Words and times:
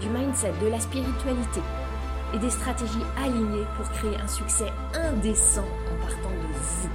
du 0.00 0.08
mindset, 0.08 0.52
de 0.62 0.68
la 0.68 0.80
spiritualité 0.80 1.60
et 2.34 2.38
des 2.38 2.50
stratégies 2.50 3.04
alignées 3.16 3.66
pour 3.76 3.88
créer 3.90 4.16
un 4.16 4.28
succès 4.28 4.70
indécent 4.94 5.64
en 5.64 6.00
partant 6.00 6.30
de 6.30 6.52
vous. 6.52 6.88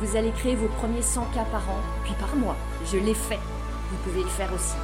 Vous 0.00 0.16
allez 0.16 0.30
créer 0.32 0.54
vos 0.54 0.68
premiers 0.68 1.02
100 1.02 1.24
k 1.26 1.34
par 1.50 1.68
an, 1.70 1.80
puis 2.04 2.14
par 2.20 2.34
mois. 2.36 2.56
Je 2.92 2.98
l'ai 2.98 3.14
fait. 3.14 3.38
Vous 3.90 3.96
pouvez 4.04 4.22
le 4.22 4.28
faire 4.28 4.52
aussi. 4.52 4.76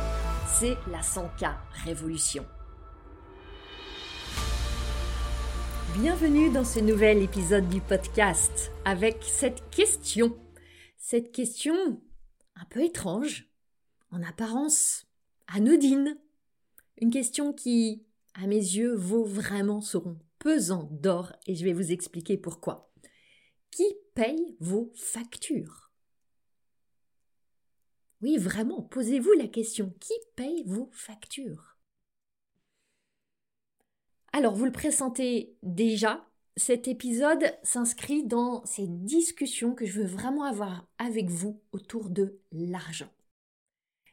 C'est 0.47 0.77
la 0.91 1.01
100K 1.01 1.53
Révolution. 1.85 2.45
Bienvenue 5.95 6.51
dans 6.51 6.65
ce 6.65 6.81
nouvel 6.81 7.23
épisode 7.23 7.69
du 7.69 7.81
podcast 7.81 8.73
avec 8.85 9.19
cette 9.23 9.69
question. 9.71 10.37
Cette 10.97 11.33
question 11.33 11.75
un 12.57 12.65
peu 12.67 12.85
étrange, 12.85 13.47
en 14.13 14.23
apparence 14.23 15.07
anodine. 15.49 16.17
Une 17.01 17.11
question 17.11 17.55
qui, 17.55 18.05
à 18.35 18.47
mes 18.47 18.57
yeux, 18.57 18.95
vaut 18.95 19.25
vraiment 19.25 19.81
son 19.81 20.19
pesant 20.39 20.89
d'or 20.93 21.33
et 21.47 21.55
je 21.55 21.65
vais 21.65 21.73
vous 21.73 21.93
expliquer 21.93 22.37
pourquoi. 22.37 22.93
Qui 23.71 23.87
paye 24.15 24.57
vos 24.61 24.93
factures? 24.95 25.91
Oui, 28.21 28.37
vraiment, 28.37 28.83
posez-vous 28.83 29.33
la 29.33 29.49
question. 29.49 29.95
Qui 29.99 30.13
paye 30.37 30.63
vos 30.67 30.91
factures? 30.93 31.79
Alors, 34.35 34.55
vous 34.55 34.67
le 34.67 34.73
pressentez 34.73 35.57
déjà, 35.63 36.27
cet 36.57 36.87
épisode 36.87 37.45
s'inscrit 37.63 38.25
dans 38.27 38.65
ces 38.67 38.87
discussions 38.87 39.75
que 39.75 39.87
je 39.87 40.01
veux 40.01 40.07
vraiment 40.07 40.45
avoir 40.45 40.87
avec 40.99 41.31
vous 41.31 41.63
autour 41.73 42.11
de 42.11 42.39
l'argent. 42.53 43.11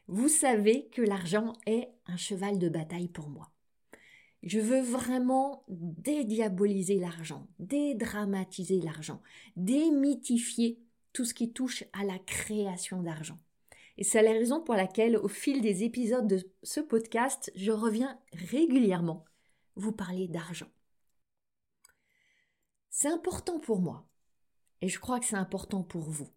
Vous 0.08 0.28
savez 0.28 0.88
que 0.88 1.02
l'argent 1.02 1.52
est 1.66 1.90
un 2.06 2.16
cheval 2.16 2.58
de 2.58 2.70
bataille 2.70 3.08
pour 3.08 3.28
moi. 3.28 3.50
Je 4.42 4.58
veux 4.58 4.80
vraiment 4.80 5.64
dédiaboliser 5.68 6.98
l'argent, 6.98 7.46
dédramatiser 7.58 8.80
l'argent, 8.80 9.22
démythifier 9.56 10.80
tout 11.12 11.26
ce 11.26 11.34
qui 11.34 11.52
touche 11.52 11.84
à 11.92 12.04
la 12.04 12.18
création 12.20 13.02
d'argent. 13.02 13.38
Et 13.98 14.04
c'est 14.04 14.22
la 14.22 14.30
raison 14.30 14.62
pour 14.62 14.76
laquelle, 14.76 15.18
au 15.18 15.28
fil 15.28 15.60
des 15.60 15.84
épisodes 15.84 16.26
de 16.26 16.40
ce 16.62 16.80
podcast, 16.80 17.52
je 17.54 17.72
reviens 17.72 18.18
régulièrement 18.32 19.26
vous 19.76 19.92
parler 19.92 20.26
d'argent. 20.26 20.70
C'est 22.88 23.08
important 23.08 23.58
pour 23.58 23.80
moi, 23.80 24.08
et 24.80 24.88
je 24.88 24.98
crois 24.98 25.20
que 25.20 25.26
c'est 25.26 25.36
important 25.36 25.82
pour 25.82 26.08
vous. 26.08 26.28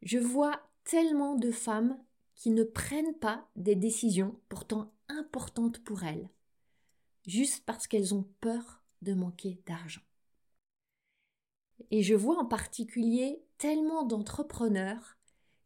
Je 0.00 0.18
vois 0.18 0.62
tellement 0.84 1.34
de 1.34 1.50
femmes 1.50 1.98
qui 2.38 2.50
ne 2.50 2.62
prennent 2.62 3.18
pas 3.18 3.48
des 3.56 3.74
décisions 3.74 4.40
pourtant 4.48 4.94
importantes 5.08 5.82
pour 5.82 6.04
elles, 6.04 6.30
juste 7.26 7.64
parce 7.66 7.86
qu'elles 7.86 8.14
ont 8.14 8.26
peur 8.40 8.84
de 9.02 9.12
manquer 9.12 9.60
d'argent. 9.66 10.00
Et 11.90 12.02
je 12.02 12.14
vois 12.14 12.38
en 12.38 12.46
particulier 12.46 13.42
tellement 13.58 14.04
d'entrepreneurs 14.04 15.16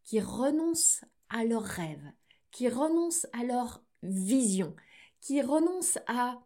qui 0.03 0.19
renoncent 0.21 1.05
à 1.29 1.45
leurs 1.45 1.63
rêves, 1.63 2.13
qui 2.51 2.69
renoncent 2.69 3.27
à 3.35 3.45
leur 3.45 3.85
vision, 4.03 4.75
qui 5.21 5.43
renoncent 5.43 5.99
à 6.07 6.43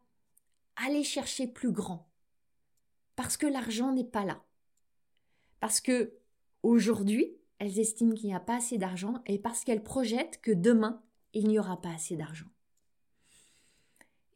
aller 0.75 1.05
chercher 1.05 1.47
plus 1.47 1.71
grand, 1.71 2.11
parce 3.15 3.37
que 3.37 3.47
l'argent 3.47 3.93
n'est 3.93 4.05
pas 4.05 4.25
là. 4.25 4.45
Parce 5.61 5.81
que 5.81 6.19
aujourd'hui, 6.65 7.37
elles 7.59 7.79
estiment 7.79 8.15
qu'il 8.15 8.27
n'y 8.27 8.35
a 8.35 8.41
pas 8.41 8.57
assez 8.57 8.79
d'argent 8.79 9.23
et 9.27 9.39
parce 9.39 9.65
qu'elles 9.65 9.83
projettent 9.83 10.41
que 10.41 10.53
demain, 10.53 11.03
il 11.33 11.49
n'y 11.49 11.59
aura 11.59 11.81
pas 11.81 11.91
assez 11.91 12.17
d'argent. 12.17 12.49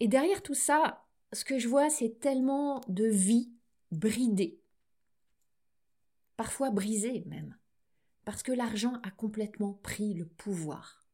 Et 0.01 0.09
derrière 0.09 0.43
tout 0.43 0.55
ça, 0.55 1.07
ce 1.33 1.45
que 1.45 1.59
je 1.59 1.69
vois, 1.69 1.91
c'est 1.91 2.19
tellement 2.21 2.81
de 2.89 3.05
vies 3.05 3.53
bridées, 3.93 4.61
parfois 6.37 6.71
brisées 6.71 7.25
même, 7.27 7.57
parce 8.25 8.43
que 8.43 8.53
l'argent 8.53 8.95
a 9.03 9.11
complètement 9.11 9.75
pris 9.75 10.15
le 10.15 10.27
pouvoir. 10.27 11.05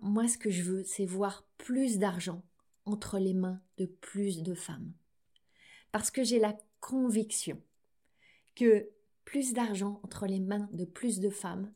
Moi, 0.00 0.28
ce 0.28 0.38
que 0.38 0.50
je 0.50 0.62
veux, 0.62 0.84
c'est 0.84 1.06
voir 1.06 1.46
plus 1.58 1.98
d'argent 1.98 2.42
entre 2.84 3.18
les 3.18 3.34
mains 3.34 3.60
de 3.78 3.86
plus 3.86 4.42
de 4.42 4.54
femmes. 4.54 4.92
Parce 5.92 6.10
que 6.10 6.22
j'ai 6.22 6.38
la 6.38 6.56
conviction 6.80 7.60
que 8.54 8.90
plus 9.26 9.52
d'argent 9.52 10.00
entre 10.04 10.26
les 10.26 10.40
mains 10.40 10.70
de 10.72 10.86
plus 10.86 11.20
de 11.20 11.28
femmes, 11.28 11.70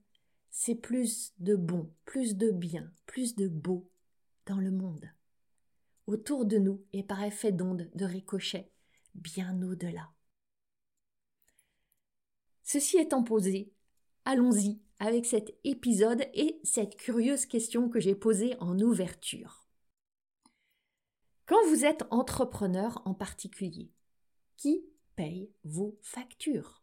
c'est 0.51 0.77
plus 0.77 1.35
de 1.41 1.57
bon, 1.57 1.93
plus 2.07 2.37
de 2.37 2.51
bien, 2.51 2.91
plus 3.05 3.35
de 3.37 3.49
beau 3.49 3.91
dans 4.47 4.59
le 4.59 4.71
monde. 4.71 5.11
Autour 6.07 6.47
de 6.47 6.59
nous 6.59 6.83
et 6.93 7.03
par 7.03 7.23
effet 7.23 7.53
d'onde 7.53 7.91
de 7.95 8.05
ricochet, 8.05 8.73
bien 9.15 9.61
au-delà. 9.63 10.11
Ceci 12.63 12.99
étant 12.99 13.25
posé, 13.25 13.73
allons-y 14.25 14.81
avec 15.01 15.27
cet 15.27 15.53
épisode 15.65 16.25
et 16.35 16.61
cette 16.63 16.97
curieuse 16.97 17.47
question 17.47 17.89
que 17.89 18.01
j'ai 18.01 18.15
posée 18.15 18.55
en 18.61 18.79
ouverture. 18.79 19.67
Quand 21.47 21.67
vous 21.69 21.85
êtes 21.85 22.05
entrepreneur 22.11 23.03
en 23.07 23.15
particulier, 23.15 23.91
qui 24.57 24.85
paye 25.17 25.51
vos 25.65 25.99
factures? 26.01 26.80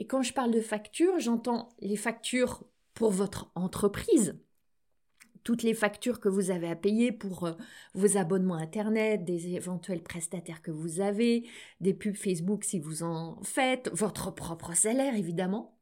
Et 0.00 0.06
quand 0.06 0.22
je 0.22 0.32
parle 0.32 0.50
de 0.50 0.62
factures, 0.62 1.20
j'entends 1.20 1.68
les 1.80 1.96
factures 1.96 2.64
pour 2.94 3.10
votre 3.10 3.52
entreprise, 3.54 4.40
toutes 5.44 5.62
les 5.62 5.74
factures 5.74 6.20
que 6.20 6.30
vous 6.30 6.50
avez 6.50 6.70
à 6.70 6.74
payer 6.74 7.12
pour 7.12 7.44
euh, 7.44 7.52
vos 7.92 8.16
abonnements 8.16 8.54
Internet, 8.54 9.24
des 9.24 9.48
éventuels 9.48 10.02
prestataires 10.02 10.62
que 10.62 10.70
vous 10.70 11.02
avez, 11.02 11.46
des 11.82 11.92
pubs 11.92 12.16
Facebook 12.16 12.64
si 12.64 12.80
vous 12.80 13.02
en 13.02 13.42
faites, 13.42 13.90
votre 13.92 14.30
propre 14.30 14.74
salaire 14.74 15.14
évidemment, 15.14 15.78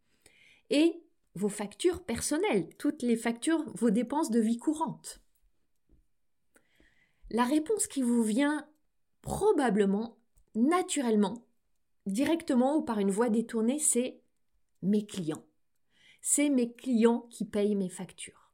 et 0.69 1.01
vos 1.37 1.49
factures 1.49 2.03
personnelles, 2.03 2.69
toutes 2.77 3.03
les 3.03 3.17
factures, 3.17 3.65
vos 3.77 3.91
dépenses 3.91 4.33
de 4.33 4.41
vie 4.41 4.59
courante. 4.59 5.21
La 7.31 7.45
réponse 7.45 7.87
qui 7.87 8.03
vous 8.03 8.25
vient 8.25 8.69
probablement, 9.23 10.19
naturellement, 10.57 11.48
directement 12.13 12.77
ou 12.77 12.83
par 12.83 12.99
une 12.99 13.11
voie 13.11 13.29
détournée, 13.29 13.79
c'est 13.79 14.21
mes 14.83 15.07
clients. 15.07 15.45
C'est 16.21 16.49
mes 16.51 16.73
clients 16.73 17.27
qui 17.31 17.45
payent 17.45 17.77
mes 17.77 17.89
factures. 17.89 18.53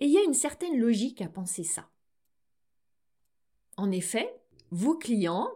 Et 0.00 0.06
il 0.06 0.12
y 0.12 0.18
a 0.18 0.24
une 0.24 0.34
certaine 0.34 0.78
logique 0.78 1.20
à 1.20 1.28
penser 1.28 1.64
ça. 1.64 1.88
En 3.76 3.90
effet, 3.90 4.40
vos 4.70 4.96
clients 4.96 5.50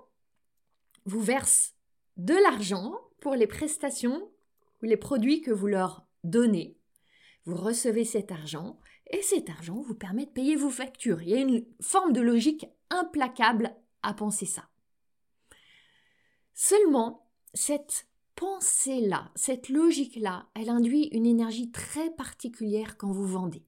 vous 1.05 1.21
versent 1.21 1.75
de 2.17 2.35
l'argent 2.35 2.95
pour 3.21 3.35
les 3.35 3.47
prestations 3.47 4.31
ou 4.83 4.87
les 4.87 4.97
produits 4.97 5.41
que 5.41 5.51
vous 5.51 5.67
leur 5.67 6.07
donnez. 6.25 6.77
Vous 7.45 7.57
recevez 7.57 8.05
cet 8.05 8.31
argent 8.31 8.79
et 9.11 9.23
cet 9.23 9.51
argent 9.51 9.81
vous 9.81 9.95
permet 9.95 10.27
de 10.27 10.31
payer 10.31 10.57
vos 10.57 10.71
factures. 10.71 11.23
Il 11.23 11.31
y 11.31 11.35
a 11.35 11.41
une 11.41 11.65
forme 11.81 12.13
de 12.13 12.21
logique 12.21 12.67
implacable 12.91 13.75
à 14.03 14.15
penser 14.15 14.47
ça. 14.47 14.69
Seulement, 16.55 17.27
cette 17.55 18.07
pensée-là, 18.35 19.31
cette 19.35 19.69
logique-là, 19.69 20.47
elle 20.55 20.71
induit 20.71 21.09
une 21.13 21.27
énergie 21.27 21.71
très 21.71 22.11
particulière 22.11 22.97
quand 22.97 23.13
vous 23.13 23.27
vendez. 23.27 23.65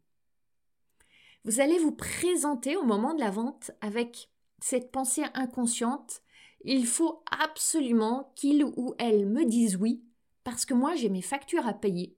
Vous 1.45 1.61
allez 1.61 1.79
vous 1.79 1.93
présenter 1.93 2.77
au 2.77 2.85
moment 2.85 3.15
de 3.15 3.21
la 3.21 3.31
vente 3.31 3.71
avec 3.81 4.31
cette 4.61 4.91
pensée 4.91 5.25
inconsciente. 5.35 6.23
Il 6.63 6.87
faut 6.87 7.23
absolument 7.31 8.33
qu'il 8.35 8.65
ou 8.65 8.95
elle 8.99 9.27
me 9.27 9.45
dise 9.45 9.77
oui 9.77 10.03
parce 10.43 10.65
que 10.65 10.73
moi 10.73 10.95
j'ai 10.95 11.11
mes 11.11 11.23
factures 11.23 11.67
à 11.67 11.75
payer 11.75 12.17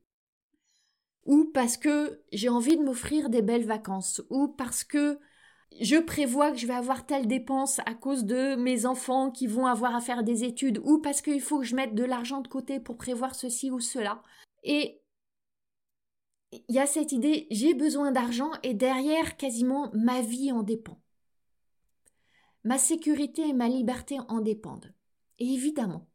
ou 1.24 1.50
parce 1.52 1.76
que 1.76 2.22
j'ai 2.32 2.48
envie 2.48 2.76
de 2.76 2.84
m'offrir 2.84 3.28
des 3.28 3.42
belles 3.42 3.66
vacances 3.66 4.22
ou 4.30 4.46
parce 4.48 4.84
que 4.84 5.18
je 5.80 5.96
prévois 5.96 6.52
que 6.52 6.58
je 6.58 6.66
vais 6.66 6.74
avoir 6.74 7.06
telle 7.06 7.26
dépense 7.26 7.80
à 7.80 7.94
cause 7.94 8.24
de 8.24 8.56
mes 8.56 8.86
enfants 8.86 9.30
qui 9.30 9.46
vont 9.46 9.66
avoir 9.66 9.94
à 9.94 10.00
faire 10.00 10.22
des 10.22 10.44
études 10.44 10.80
ou 10.84 10.98
parce 10.98 11.20
qu'il 11.20 11.40
faut 11.40 11.58
que 11.58 11.64
je 11.64 11.76
mette 11.76 11.94
de 11.94 12.04
l'argent 12.04 12.40
de 12.40 12.48
côté 12.48 12.80
pour 12.80 12.96
prévoir 12.96 13.34
ceci 13.34 13.70
ou 13.70 13.80
cela. 13.80 14.22
Et 14.62 15.02
il 16.52 16.74
y 16.74 16.78
a 16.78 16.86
cette 16.86 17.12
idée 17.12 17.46
j'ai 17.50 17.74
besoin 17.74 18.12
d'argent 18.12 18.50
et 18.62 18.74
derrière 18.74 19.36
quasiment 19.36 19.90
ma 19.92 20.22
vie 20.22 20.52
en 20.52 20.62
dépend. 20.62 21.00
Ma 22.64 22.78
sécurité 22.78 23.48
et 23.48 23.52
ma 23.52 23.68
liberté 23.68 24.18
en 24.28 24.40
dépendent. 24.40 24.92
Et 25.38 25.52
évidemment, 25.52 26.08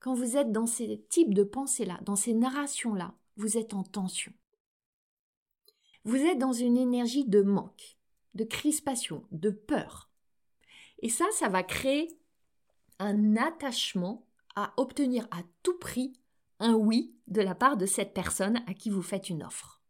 quand 0.00 0.14
vous 0.14 0.36
êtes 0.36 0.50
dans 0.50 0.66
ces 0.66 1.04
types 1.08 1.34
de 1.34 1.44
pensées-là, 1.44 2.00
dans 2.02 2.16
ces 2.16 2.34
narrations-là, 2.34 3.14
vous 3.36 3.56
êtes 3.56 3.74
en 3.74 3.84
tension. 3.84 4.32
Vous 6.04 6.16
êtes 6.16 6.38
dans 6.38 6.52
une 6.52 6.76
énergie 6.76 7.24
de 7.24 7.42
manque, 7.42 7.93
de 8.34 8.44
crispation, 8.44 9.26
de 9.30 9.50
peur. 9.50 10.10
Et 11.00 11.08
ça, 11.08 11.26
ça 11.32 11.48
va 11.48 11.62
créer 11.62 12.08
un 12.98 13.36
attachement 13.36 14.26
à 14.56 14.72
obtenir 14.76 15.26
à 15.30 15.42
tout 15.62 15.78
prix 15.78 16.12
un 16.60 16.74
oui 16.74 17.14
de 17.26 17.40
la 17.40 17.54
part 17.54 17.76
de 17.76 17.86
cette 17.86 18.14
personne 18.14 18.62
à 18.66 18.74
qui 18.74 18.90
vous 18.90 19.02
faites 19.02 19.28
une 19.28 19.42
offre. 19.42 19.82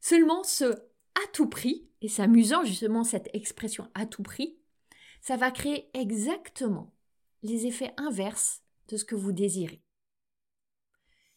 Seulement 0.00 0.42
ce 0.42 0.64
à 0.64 1.26
tout 1.32 1.48
prix, 1.48 1.88
et 2.02 2.08
c'est 2.08 2.22
amusant 2.22 2.64
justement 2.64 3.04
cette 3.04 3.30
expression 3.34 3.90
à 3.94 4.06
tout 4.06 4.22
prix, 4.22 4.58
ça 5.20 5.36
va 5.36 5.50
créer 5.50 5.90
exactement 5.94 6.94
les 7.42 7.66
effets 7.66 7.92
inverses 7.96 8.62
de 8.88 8.96
ce 8.96 9.04
que 9.04 9.14
vous 9.14 9.32
désirez. 9.32 9.82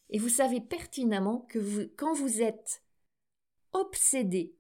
Et 0.10 0.20
vous 0.20 0.30
savez 0.30 0.60
pertinemment 0.60 1.46
que 1.50 1.60
vous, 1.60 1.84
quand 1.98 2.14
vous 2.14 2.42
êtes 2.42 2.84
obsédé 3.72 4.56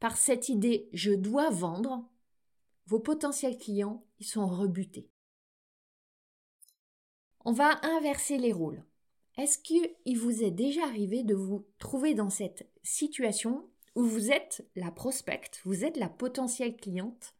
par 0.00 0.16
cette 0.16 0.48
idée 0.48 0.88
je 0.92 1.12
dois 1.12 1.50
vendre, 1.50 2.08
vos 2.86 3.00
potentiels 3.00 3.58
clients, 3.58 4.04
ils 4.20 4.26
sont 4.26 4.46
rebutés. 4.46 5.10
On 7.44 7.52
va 7.52 7.78
inverser 7.84 8.38
les 8.38 8.52
rôles. 8.52 8.84
Est-ce 9.36 9.58
qu'il 9.58 10.18
vous 10.18 10.42
est 10.42 10.50
déjà 10.50 10.84
arrivé 10.84 11.22
de 11.22 11.34
vous 11.34 11.66
trouver 11.78 12.14
dans 12.14 12.30
cette 12.30 12.68
situation 12.82 13.68
où 13.94 14.02
vous 14.02 14.30
êtes 14.30 14.66
la 14.76 14.90
prospecte, 14.90 15.60
vous 15.64 15.84
êtes 15.84 15.96
la 15.96 16.08
potentielle 16.08 16.76
cliente 16.76 17.34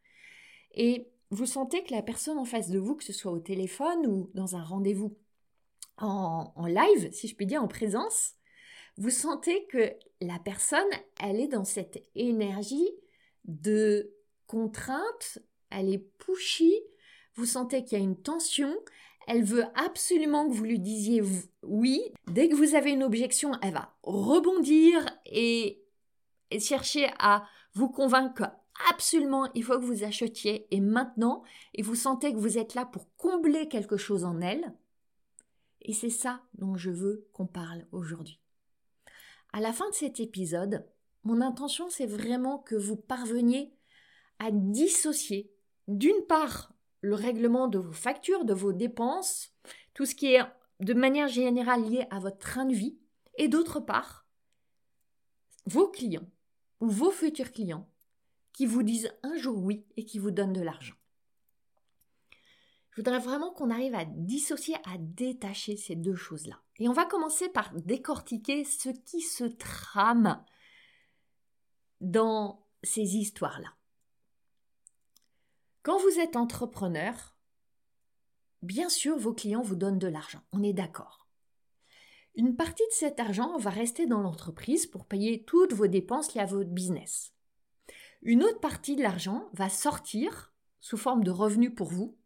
et 0.72 1.08
vous 1.30 1.46
sentez 1.46 1.82
que 1.82 1.92
la 1.92 2.02
personne 2.02 2.38
en 2.38 2.44
face 2.44 2.70
de 2.70 2.78
vous, 2.78 2.94
que 2.94 3.04
ce 3.04 3.12
soit 3.12 3.32
au 3.32 3.40
téléphone 3.40 4.06
ou 4.06 4.30
dans 4.34 4.56
un 4.56 4.62
rendez-vous 4.62 5.16
en, 5.98 6.52
en 6.54 6.66
live, 6.66 7.10
si 7.12 7.28
je 7.28 7.34
puis 7.34 7.46
dire, 7.46 7.62
en 7.62 7.68
présence, 7.68 8.35
vous 8.98 9.10
sentez 9.10 9.66
que 9.66 9.92
la 10.20 10.38
personne, 10.38 10.80
elle 11.20 11.40
est 11.40 11.48
dans 11.48 11.64
cette 11.64 12.02
énergie 12.14 12.90
de 13.44 14.14
contrainte, 14.46 15.38
elle 15.70 15.92
est 15.92 16.06
pushy, 16.18 16.74
vous 17.34 17.46
sentez 17.46 17.84
qu'il 17.84 17.98
y 17.98 18.00
a 18.00 18.04
une 18.04 18.20
tension, 18.20 18.74
elle 19.26 19.44
veut 19.44 19.64
absolument 19.74 20.48
que 20.48 20.54
vous 20.54 20.64
lui 20.64 20.78
disiez 20.78 21.22
oui. 21.62 22.00
Dès 22.28 22.48
que 22.48 22.54
vous 22.54 22.74
avez 22.74 22.92
une 22.92 23.02
objection, 23.02 23.52
elle 23.60 23.74
va 23.74 23.94
rebondir 24.02 25.04
et, 25.26 25.82
chercher 26.58 27.10
à 27.18 27.46
vous 27.74 27.88
convaincre 27.88 28.50
absolument 28.90 29.50
il 29.54 29.64
faut 29.64 29.78
que 29.78 29.84
vous 29.84 30.04
achetiez 30.04 30.66
et 30.70 30.80
maintenant, 30.80 31.42
et 31.74 31.82
vous 31.82 31.94
sentez 31.94 32.32
que 32.32 32.38
vous 32.38 32.56
êtes 32.56 32.74
là 32.74 32.86
pour 32.86 33.14
combler 33.16 33.68
quelque 33.68 33.96
chose 33.96 34.24
en 34.24 34.40
elle. 34.40 34.74
Et 35.82 35.92
c'est 35.92 36.10
ça 36.10 36.42
dont 36.54 36.76
je 36.76 36.90
veux 36.90 37.28
qu'on 37.32 37.46
parle 37.46 37.86
aujourd'hui. 37.92 38.40
À 39.56 39.60
la 39.60 39.72
fin 39.72 39.88
de 39.88 39.94
cet 39.94 40.20
épisode, 40.20 40.86
mon 41.24 41.40
intention 41.40 41.88
c'est 41.88 42.04
vraiment 42.04 42.58
que 42.58 42.74
vous 42.74 42.94
parveniez 42.94 43.72
à 44.38 44.50
dissocier 44.50 45.50
d'une 45.88 46.26
part 46.28 46.74
le 47.00 47.14
règlement 47.14 47.66
de 47.66 47.78
vos 47.78 47.94
factures, 47.94 48.44
de 48.44 48.52
vos 48.52 48.74
dépenses, 48.74 49.54
tout 49.94 50.04
ce 50.04 50.14
qui 50.14 50.34
est 50.34 50.42
de 50.80 50.92
manière 50.92 51.28
générale 51.28 51.88
lié 51.88 52.06
à 52.10 52.18
votre 52.18 52.36
train 52.36 52.66
de 52.66 52.74
vie, 52.74 52.98
et 53.38 53.48
d'autre 53.48 53.80
part, 53.80 54.26
vos 55.64 55.88
clients 55.88 56.28
ou 56.80 56.90
vos 56.90 57.10
futurs 57.10 57.50
clients 57.50 57.88
qui 58.52 58.66
vous 58.66 58.82
disent 58.82 59.10
un 59.22 59.38
jour 59.38 59.56
oui 59.56 59.86
et 59.96 60.04
qui 60.04 60.18
vous 60.18 60.32
donnent 60.32 60.52
de 60.52 60.60
l'argent. 60.60 60.95
Je 62.96 63.02
voudrais 63.02 63.18
vraiment 63.18 63.50
qu'on 63.50 63.68
arrive 63.68 63.94
à 63.94 64.06
dissocier, 64.06 64.74
à 64.86 64.96
détacher 64.96 65.76
ces 65.76 65.96
deux 65.96 66.14
choses-là. 66.14 66.62
Et 66.78 66.88
on 66.88 66.94
va 66.94 67.04
commencer 67.04 67.50
par 67.50 67.74
décortiquer 67.74 68.64
ce 68.64 68.88
qui 68.88 69.20
se 69.20 69.44
trame 69.44 70.42
dans 72.00 72.66
ces 72.82 73.16
histoires-là. 73.18 73.74
Quand 75.82 75.98
vous 75.98 76.18
êtes 76.18 76.36
entrepreneur, 76.36 77.36
bien 78.62 78.88
sûr, 78.88 79.18
vos 79.18 79.34
clients 79.34 79.60
vous 79.60 79.76
donnent 79.76 79.98
de 79.98 80.08
l'argent, 80.08 80.40
on 80.52 80.62
est 80.62 80.72
d'accord. 80.72 81.28
Une 82.34 82.56
partie 82.56 82.86
de 82.90 82.94
cet 82.94 83.20
argent 83.20 83.58
va 83.58 83.68
rester 83.68 84.06
dans 84.06 84.22
l'entreprise 84.22 84.86
pour 84.86 85.04
payer 85.04 85.44
toutes 85.44 85.74
vos 85.74 85.86
dépenses 85.86 86.32
liées 86.32 86.40
à 86.40 86.46
votre 86.46 86.70
business. 86.70 87.34
Une 88.22 88.42
autre 88.42 88.60
partie 88.60 88.96
de 88.96 89.02
l'argent 89.02 89.50
va 89.52 89.68
sortir 89.68 90.54
sous 90.80 90.96
forme 90.96 91.24
de 91.24 91.30
revenus 91.30 91.74
pour 91.74 91.88
vous 91.88 92.16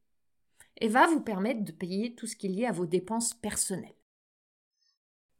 et 0.78 0.88
va 0.88 1.06
vous 1.06 1.20
permettre 1.20 1.64
de 1.64 1.72
payer 1.72 2.14
tout 2.14 2.26
ce 2.26 2.36
qui 2.36 2.46
est 2.46 2.50
lié 2.50 2.66
à 2.66 2.72
vos 2.72 2.86
dépenses 2.86 3.34
personnelles. 3.34 3.96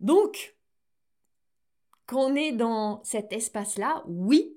Donc, 0.01 0.57
quand 2.07 2.31
on 2.31 2.35
est 2.35 2.53
dans 2.53 3.03
cet 3.05 3.33
espace-là, 3.33 4.03
oui, 4.07 4.57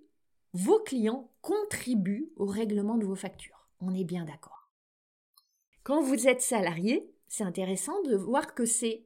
vos 0.53 0.79
clients 0.79 1.31
contribuent 1.41 2.31
au 2.35 2.45
règlement 2.45 2.97
de 2.97 3.05
vos 3.05 3.15
factures. 3.15 3.67
On 3.79 3.93
est 3.93 4.05
bien 4.05 4.25
d'accord. 4.25 4.69
Quand 5.83 6.01
vous 6.01 6.27
êtes 6.27 6.41
salarié, 6.41 7.13
c'est 7.27 7.43
intéressant 7.43 8.01
de 8.03 8.15
voir 8.15 8.55
que 8.55 8.65
c'est 8.65 9.05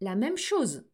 la 0.00 0.16
même 0.16 0.36
chose. 0.36 0.84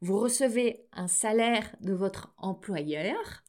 Vous 0.00 0.18
recevez 0.18 0.86
un 0.92 1.08
salaire 1.08 1.74
de 1.80 1.92
votre 1.92 2.32
employeur 2.38 3.44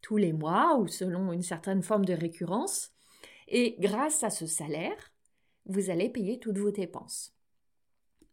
tous 0.00 0.16
les 0.16 0.32
mois 0.32 0.78
ou 0.78 0.86
selon 0.86 1.32
une 1.32 1.42
certaine 1.42 1.82
forme 1.82 2.04
de 2.04 2.14
récurrence, 2.14 2.92
et 3.48 3.76
grâce 3.78 4.22
à 4.22 4.30
ce 4.30 4.46
salaire, 4.46 5.12
vous 5.66 5.90
allez 5.90 6.08
payer 6.08 6.38
toutes 6.38 6.58
vos 6.58 6.70
dépenses. 6.70 7.34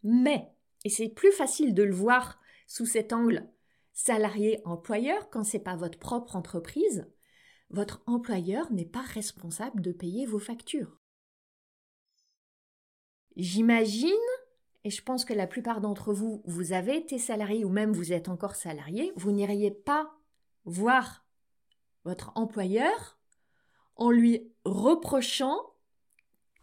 Mais, 0.03 0.51
et 0.83 0.89
c'est 0.89 1.09
plus 1.09 1.31
facile 1.31 1.73
de 1.73 1.83
le 1.83 1.93
voir 1.93 2.39
sous 2.67 2.85
cet 2.85 3.13
angle 3.13 3.47
salarié-employeur 3.93 5.29
quand 5.29 5.43
ce 5.43 5.57
n'est 5.57 5.63
pas 5.63 5.75
votre 5.75 5.97
propre 5.97 6.35
entreprise, 6.35 7.07
votre 7.69 8.03
employeur 8.05 8.71
n'est 8.71 8.85
pas 8.85 9.01
responsable 9.01 9.81
de 9.81 9.91
payer 9.91 10.25
vos 10.25 10.39
factures. 10.39 10.99
J'imagine, 13.37 14.11
et 14.83 14.89
je 14.89 15.01
pense 15.01 15.25
que 15.25 15.33
la 15.33 15.47
plupart 15.47 15.81
d'entre 15.81 16.13
vous, 16.13 16.41
vous 16.45 16.73
avez 16.73 16.97
été 16.97 17.17
salarié 17.17 17.65
ou 17.65 17.69
même 17.69 17.91
vous 17.91 18.13
êtes 18.13 18.29
encore 18.29 18.55
salarié, 18.55 19.11
vous 19.15 19.31
n'iriez 19.31 19.71
pas 19.71 20.13
voir 20.65 21.25
votre 22.03 22.31
employeur 22.35 23.17
en 23.95 24.11
lui 24.11 24.51
reprochant 24.65 25.57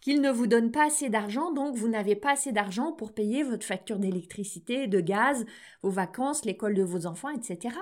qu'il 0.01 0.21
ne 0.21 0.31
vous 0.31 0.49
donne 0.49 0.73
pas 0.73 0.87
assez 0.87 1.09
d'argent, 1.09 1.53
donc 1.53 1.77
vous 1.77 1.89
n'avez 1.89 2.17
pas 2.17 2.33
assez 2.33 2.53
d'argent 2.53 2.93
pour 2.93 3.15
payer 3.15 3.45
votre 3.45 3.65
facture 3.65 3.99
d'électricité, 3.99 4.89
de 4.89 5.01
gaz, 5.01 5.47
vos 5.83 5.91
vacances, 5.91 6.45
l'école 6.45 6.75
de 6.75 6.83
vos 6.83 7.07
enfants, 7.07 7.31
etc. 7.31 7.77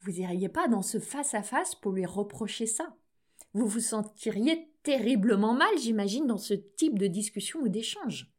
Vous 0.00 0.12
n'iriez 0.12 0.48
pas 0.48 0.68
dans 0.68 0.82
ce 0.82 0.98
face-à-face 0.98 1.74
pour 1.74 1.92
lui 1.92 2.06
reprocher 2.06 2.66
ça. 2.66 2.96
Vous 3.52 3.66
vous 3.66 3.80
sentiriez 3.80 4.70
terriblement 4.82 5.54
mal, 5.54 5.78
j'imagine, 5.78 6.26
dans 6.26 6.38
ce 6.38 6.54
type 6.54 6.98
de 6.98 7.06
discussion 7.06 7.60
ou 7.60 7.68
d'échange. 7.68 8.30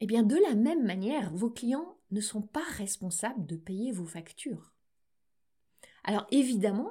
Eh 0.00 0.06
bien, 0.06 0.22
de 0.22 0.36
la 0.36 0.54
même 0.54 0.84
manière, 0.84 1.32
vos 1.32 1.50
clients 1.50 1.96
ne 2.12 2.20
sont 2.20 2.42
pas 2.42 2.64
responsables 2.76 3.46
de 3.46 3.56
payer 3.56 3.92
vos 3.92 4.06
factures. 4.06 4.72
Alors 6.04 6.26
évidemment, 6.30 6.90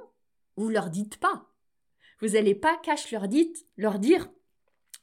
vous 0.57 0.69
leur 0.69 0.89
dites 0.89 1.17
pas. 1.17 1.47
Vous 2.19 2.29
n'allez 2.29 2.55
pas 2.55 2.77
cache 2.77 3.11
leur 3.11 3.27
dites, 3.27 3.65
leur 3.77 3.99
dire 3.99 4.29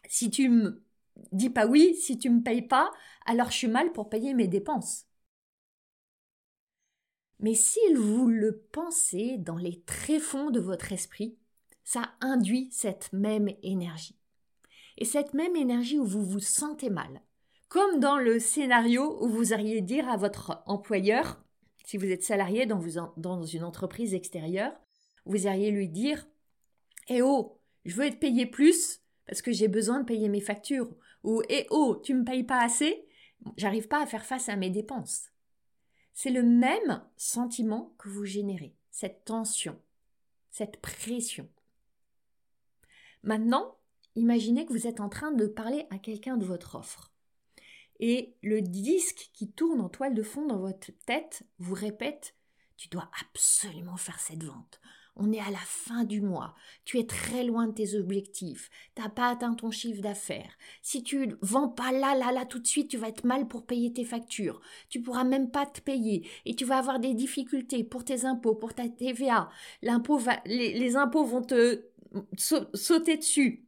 si 0.08 0.30
tu 0.30 0.48
me 0.48 0.84
dis 1.32 1.50
pas 1.50 1.66
oui, 1.66 1.94
si 1.94 2.18
tu 2.18 2.30
me 2.30 2.42
payes 2.42 2.62
pas, 2.62 2.90
alors 3.26 3.50
je 3.50 3.56
suis 3.56 3.68
mal 3.68 3.92
pour 3.92 4.08
payer 4.08 4.34
mes 4.34 4.48
dépenses. 4.48 5.06
Mais 7.40 7.54
si 7.54 7.80
vous 7.94 8.28
le 8.28 8.58
pensez 8.72 9.36
dans 9.38 9.56
les 9.56 9.80
tréfonds 9.82 10.50
de 10.50 10.60
votre 10.60 10.92
esprit, 10.92 11.36
ça 11.84 12.12
induit 12.20 12.68
cette 12.72 13.12
même 13.12 13.48
énergie. 13.62 14.18
Et 14.96 15.04
cette 15.04 15.34
même 15.34 15.54
énergie 15.54 15.98
où 15.98 16.04
vous 16.04 16.24
vous 16.24 16.40
sentez 16.40 16.90
mal. 16.90 17.22
Comme 17.68 18.00
dans 18.00 18.16
le 18.16 18.38
scénario 18.38 19.22
où 19.22 19.28
vous 19.28 19.52
auriez 19.52 19.82
dire 19.82 20.08
à 20.08 20.16
votre 20.16 20.62
employeur 20.66 21.42
si 21.84 21.96
vous 21.96 22.06
êtes 22.06 22.22
salarié 22.22 22.66
dans, 22.66 23.42
une 23.44 23.64
entreprise 23.64 24.14
extérieure, 24.14 24.72
vous 25.24 25.46
iriez 25.46 25.70
lui 25.70 25.88
dire 25.88 26.26
Eh 27.08 27.22
oh, 27.22 27.60
je 27.84 27.94
veux 27.94 28.04
être 28.04 28.20
payé 28.20 28.46
plus 28.46 29.00
parce 29.26 29.42
que 29.42 29.52
j'ai 29.52 29.68
besoin 29.68 30.00
de 30.00 30.04
payer 30.04 30.28
mes 30.28 30.40
factures. 30.40 30.94
Ou 31.24 31.42
Eh 31.48 31.66
oh, 31.70 32.00
tu 32.02 32.14
me 32.14 32.24
payes 32.24 32.44
pas 32.44 32.62
assez, 32.62 33.06
j'arrive 33.56 33.88
pas 33.88 34.02
à 34.02 34.06
faire 34.06 34.24
face 34.24 34.48
à 34.48 34.56
mes 34.56 34.70
dépenses. 34.70 35.28
C'est 36.14 36.30
le 36.30 36.42
même 36.42 37.02
sentiment 37.16 37.94
que 37.98 38.08
vous 38.08 38.24
générez, 38.24 38.74
cette 38.90 39.24
tension, 39.24 39.80
cette 40.50 40.80
pression. 40.80 41.48
Maintenant, 43.22 43.78
imaginez 44.14 44.64
que 44.64 44.72
vous 44.72 44.86
êtes 44.86 45.00
en 45.00 45.08
train 45.08 45.32
de 45.32 45.46
parler 45.46 45.86
à 45.90 45.98
quelqu'un 45.98 46.36
de 46.36 46.44
votre 46.44 46.74
offre. 46.74 47.12
Et 48.00 48.36
le 48.42 48.62
disque 48.62 49.30
qui 49.32 49.50
tourne 49.50 49.80
en 49.80 49.88
toile 49.88 50.14
de 50.14 50.22
fond 50.22 50.46
dans 50.46 50.58
votre 50.58 50.90
tête 51.06 51.42
vous 51.58 51.74
répète 51.74 52.34
Tu 52.76 52.88
dois 52.88 53.10
absolument 53.20 53.96
faire 53.96 54.20
cette 54.20 54.44
vente. 54.44 54.80
On 55.20 55.32
est 55.32 55.40
à 55.40 55.50
la 55.50 55.58
fin 55.58 56.04
du 56.04 56.20
mois. 56.20 56.54
Tu 56.84 56.98
es 57.00 57.04
très 57.04 57.42
loin 57.42 57.66
de 57.66 57.72
tes 57.72 57.96
objectifs. 57.96 58.70
T'as 58.94 59.08
pas 59.08 59.30
atteint 59.30 59.54
ton 59.54 59.72
chiffre 59.72 60.00
d'affaires. 60.00 60.52
Si 60.80 61.02
tu 61.02 61.34
vends 61.42 61.68
pas 61.68 61.90
là, 61.90 62.14
là, 62.14 62.30
là 62.30 62.46
tout 62.46 62.60
de 62.60 62.66
suite, 62.68 62.88
tu 62.88 62.98
vas 62.98 63.08
être 63.08 63.24
mal 63.24 63.48
pour 63.48 63.66
payer 63.66 63.92
tes 63.92 64.04
factures. 64.04 64.60
Tu 64.88 65.02
pourras 65.02 65.24
même 65.24 65.50
pas 65.50 65.66
te 65.66 65.80
payer 65.80 66.28
et 66.44 66.54
tu 66.54 66.64
vas 66.64 66.78
avoir 66.78 67.00
des 67.00 67.14
difficultés 67.14 67.82
pour 67.82 68.04
tes 68.04 68.26
impôts, 68.26 68.54
pour 68.54 68.74
ta 68.74 68.88
TVA. 68.88 69.50
Va, 69.82 70.42
les, 70.46 70.96
impôts 70.96 71.24
vont 71.24 71.42
te 71.42 71.84
sauter 72.36 73.16
dessus. 73.16 73.64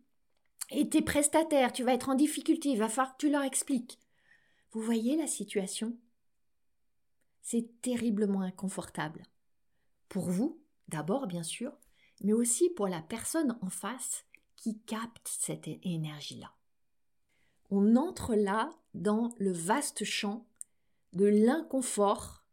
Et 0.71 0.89
tes 0.89 1.03
prestataires, 1.03 1.73
tu 1.73 1.83
vas 1.83 1.95
être 1.95 2.11
en 2.11 2.15
difficulté. 2.15 2.69
Il 2.69 2.79
va 2.79 2.89
falloir 2.89 3.17
que 3.17 3.27
tu 3.27 3.31
leur 3.31 3.43
expliques. 3.43 3.99
Vous 4.73 4.81
voyez 4.81 5.17
la 5.17 5.27
situation? 5.27 5.97
C'est 7.43 7.81
terriblement 7.81 8.43
inconfortable. 8.43 9.25
Pour 10.09 10.31
vous, 10.31 10.63
d'abord 10.89 11.27
bien 11.27 11.43
sûr, 11.43 11.73
mais 12.23 12.33
aussi 12.33 12.71
pour 12.71 12.87
la 12.87 13.03
personne 13.03 13.59
en 13.63 13.71
face 13.71 14.25
qui 14.57 14.79
capte 14.83 15.27
cette 15.27 15.69
énergie-là. 15.83 16.55
On 17.71 17.97
entre 17.97 18.35
là 18.35 18.71
dans 18.95 19.35
le 19.39 19.53
vaste 19.53 20.05
champ 20.05 20.47
de 21.15 21.25
l'inconfort 21.25 22.45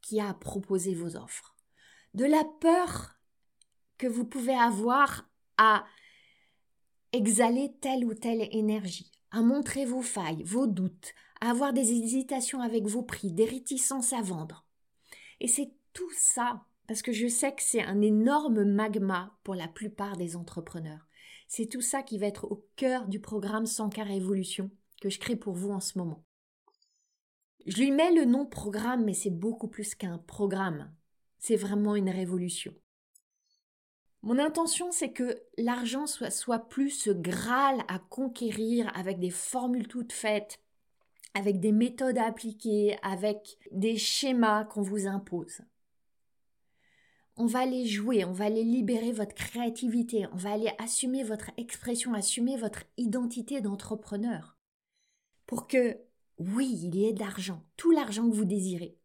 qui 0.00 0.20
a 0.20 0.34
proposé 0.34 0.94
vos 0.94 1.16
offres, 1.16 1.54
de 2.14 2.24
la 2.24 2.44
peur 2.60 3.18
que 3.96 4.06
vous 4.06 4.24
pouvez 4.24 4.54
avoir 4.54 5.30
à 5.56 5.86
exhaler 7.12 7.74
telle 7.80 8.04
ou 8.04 8.14
telle 8.14 8.48
énergie, 8.50 9.12
à 9.32 9.42
montrer 9.42 9.84
vos 9.84 10.02
failles, 10.02 10.42
vos 10.44 10.66
doutes, 10.66 11.14
à 11.40 11.50
avoir 11.50 11.72
des 11.72 11.90
hésitations 11.92 12.60
avec 12.60 12.86
vos 12.86 13.02
prix, 13.02 13.32
des 13.32 13.46
réticences 13.46 14.12
à 14.12 14.22
vendre. 14.22 14.64
Et 15.40 15.48
c'est 15.48 15.72
tout 15.92 16.12
ça, 16.12 16.64
parce 16.86 17.02
que 17.02 17.12
je 17.12 17.26
sais 17.26 17.52
que 17.52 17.62
c'est 17.62 17.82
un 17.82 18.00
énorme 18.00 18.64
magma 18.64 19.36
pour 19.42 19.54
la 19.54 19.68
plupart 19.68 20.16
des 20.16 20.36
entrepreneurs. 20.36 21.08
C'est 21.48 21.66
tout 21.66 21.80
ça 21.80 22.02
qui 22.02 22.18
va 22.18 22.26
être 22.26 22.44
au 22.44 22.66
cœur 22.76 23.08
du 23.08 23.20
programme 23.20 23.66
Sankar 23.66 24.06
Révolution 24.06 24.70
que 25.00 25.10
je 25.10 25.18
crée 25.18 25.36
pour 25.36 25.54
vous 25.54 25.70
en 25.70 25.80
ce 25.80 25.98
moment. 25.98 26.24
Je 27.66 27.76
lui 27.78 27.90
mets 27.90 28.12
le 28.12 28.24
nom 28.24 28.46
programme, 28.46 29.04
mais 29.04 29.14
c'est 29.14 29.30
beaucoup 29.30 29.68
plus 29.68 29.94
qu'un 29.94 30.18
programme. 30.18 30.92
C'est 31.38 31.56
vraiment 31.56 31.96
une 31.96 32.10
révolution. 32.10 32.74
Mon 34.22 34.38
intention, 34.38 34.92
c'est 34.92 35.10
que 35.10 35.42
l'argent 35.58 36.06
soit, 36.06 36.68
plus 36.68 36.90
ce 36.90 37.10
Graal 37.10 37.82
à 37.88 37.98
conquérir 37.98 38.90
avec 38.96 39.18
des 39.18 39.30
formules 39.30 39.88
toutes 39.88 40.12
faites, 40.12 40.60
avec 41.34 41.58
des 41.58 41.72
méthodes 41.72 42.18
à 42.18 42.26
appliquer, 42.26 42.96
avec 43.02 43.58
des 43.72 43.96
schémas 43.96 44.64
qu'on 44.64 44.82
vous 44.82 45.08
impose. 45.08 45.62
On 47.36 47.46
va 47.46 47.60
aller 47.60 47.84
jouer, 47.86 48.24
on 48.24 48.32
va 48.32 48.44
aller 48.44 48.62
libérer 48.62 49.10
votre 49.10 49.34
créativité, 49.34 50.26
on 50.32 50.36
va 50.36 50.52
aller 50.52 50.70
assumer 50.78 51.24
votre 51.24 51.50
expression, 51.56 52.14
assumer 52.14 52.56
votre 52.56 52.84
identité 52.98 53.60
d'entrepreneur. 53.60 54.56
Pour 55.46 55.66
que, 55.66 55.98
oui, 56.38 56.78
il 56.84 56.94
y 56.94 57.06
ait 57.06 57.12
de 57.12 57.20
l'argent, 57.20 57.64
tout 57.76 57.90
l'argent 57.90 58.28
que 58.30 58.36
vous 58.36 58.44
désirez, 58.44 58.96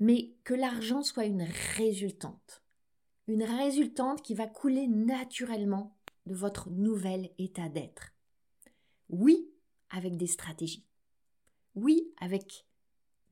mais 0.00 0.34
que 0.44 0.52
l'argent 0.52 1.02
soit 1.02 1.24
une 1.24 1.46
résultante 1.76 2.62
une 3.28 3.44
résultante 3.44 4.22
qui 4.22 4.34
va 4.34 4.46
couler 4.46 4.88
naturellement 4.88 5.94
de 6.26 6.34
votre 6.34 6.70
nouvel 6.70 7.30
état 7.38 7.68
d'être. 7.68 8.14
Oui, 9.10 9.50
avec 9.90 10.16
des 10.16 10.26
stratégies. 10.26 10.86
Oui, 11.74 12.10
avec 12.16 12.66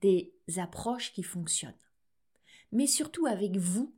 des 0.02 0.32
approches 0.56 1.12
qui 1.12 1.22
fonctionnent. 1.22 1.74
Mais 2.72 2.86
surtout 2.86 3.26
avec 3.26 3.56
vous 3.56 3.94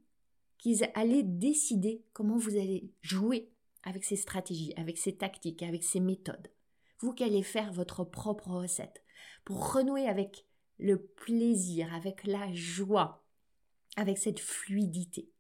qui 0.57 0.81
allez 0.95 1.23
décider 1.23 2.05
comment 2.13 2.37
vous 2.37 2.57
allez 2.57 2.93
jouer 3.03 3.53
avec 3.83 4.05
ces 4.05 4.17
stratégies, 4.17 4.73
avec 4.77 4.99
ces 4.99 5.17
tactiques, 5.17 5.63
avec 5.63 5.83
ces 5.83 6.01
méthodes. 6.01 6.49
Vous 7.01 7.13
qui 7.13 7.25
allez 7.25 7.43
faire 7.43 7.73
votre 7.73 8.05
propre 8.05 8.51
recette 8.51 9.03
pour 9.45 9.73
renouer 9.73 10.07
avec 10.07 10.47
le 10.79 11.03
plaisir, 11.03 11.93
avec 11.95 12.25
la 12.25 12.53
joie, 12.53 13.25
avec 13.97 14.19
cette 14.19 14.41
fluidité. 14.41 15.31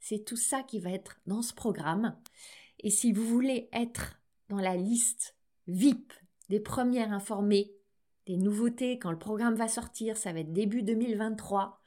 C'est 0.00 0.24
tout 0.24 0.36
ça 0.36 0.62
qui 0.62 0.80
va 0.80 0.90
être 0.90 1.20
dans 1.26 1.42
ce 1.42 1.54
programme. 1.54 2.16
Et 2.80 2.90
si 2.90 3.12
vous 3.12 3.24
voulez 3.24 3.68
être 3.72 4.20
dans 4.48 4.58
la 4.58 4.76
liste 4.76 5.36
VIP 5.66 6.12
des 6.48 6.60
premières 6.60 7.12
informées 7.12 7.72
des 8.26 8.36
nouveautés 8.36 8.98
quand 8.98 9.10
le 9.10 9.18
programme 9.18 9.54
va 9.54 9.68
sortir, 9.68 10.16
ça 10.16 10.32
va 10.32 10.40
être 10.40 10.52
début 10.52 10.82
2023, 10.82 11.80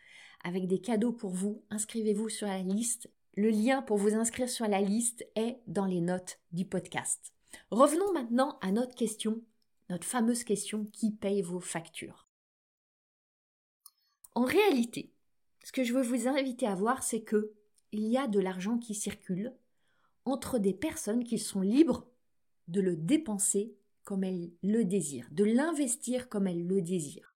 avec 0.44 0.68
des 0.68 0.80
cadeaux 0.80 1.14
pour 1.14 1.32
vous, 1.32 1.64
inscrivez-vous 1.70 2.30
sur 2.30 2.48
la 2.48 2.60
liste. 2.60 3.10
Le 3.36 3.50
lien 3.50 3.82
pour 3.82 3.98
vous 3.98 4.14
inscrire 4.14 4.50
sur 4.50 4.68
la 4.68 4.82
liste 4.82 5.26
est 5.36 5.60
dans 5.68 5.86
les 5.86 6.02
notes 6.02 6.40
du 6.52 6.66
podcast. 6.66 7.34
Revenons 7.72 8.12
maintenant 8.14 8.58
à 8.62 8.72
notre 8.72 8.94
question, 8.94 9.42
notre 9.90 10.06
fameuse 10.06 10.44
question 10.44 10.86
qui 10.92 11.12
paye 11.12 11.42
vos 11.42 11.60
factures? 11.60 12.28
En 14.36 14.44
réalité, 14.44 15.14
ce 15.64 15.72
que 15.72 15.84
je 15.84 15.94
veux 15.94 16.04
vous 16.04 16.28
inviter 16.28 16.68
à 16.68 16.76
voir, 16.76 17.04
c'est 17.04 17.22
que 17.22 17.54
il 17.94 18.08
y 18.08 18.18
a 18.18 18.28
de 18.28 18.40
l'argent 18.40 18.78
qui 18.78 18.96
circule 18.96 19.54
entre 20.26 20.58
des 20.58 20.74
personnes 20.74 21.24
qui 21.24 21.40
sont 21.40 21.62
libres 21.62 22.08
de 22.68 22.82
le 22.82 22.98
dépenser 22.98 23.76
comme 24.04 24.24
elles 24.24 24.52
le 24.64 24.84
désirent, 24.84 25.30
de 25.32 25.44
l'investir 25.44 26.28
comme 26.28 26.48
elles 26.48 26.66
le 26.66 26.82
désirent. 26.82 27.36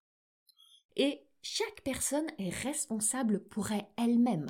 Et 0.96 1.22
chaque 1.42 1.82
personne 1.82 2.26
est 2.38 2.50
responsable 2.50 3.40
pour 3.44 3.68
elle-même. 3.96 4.48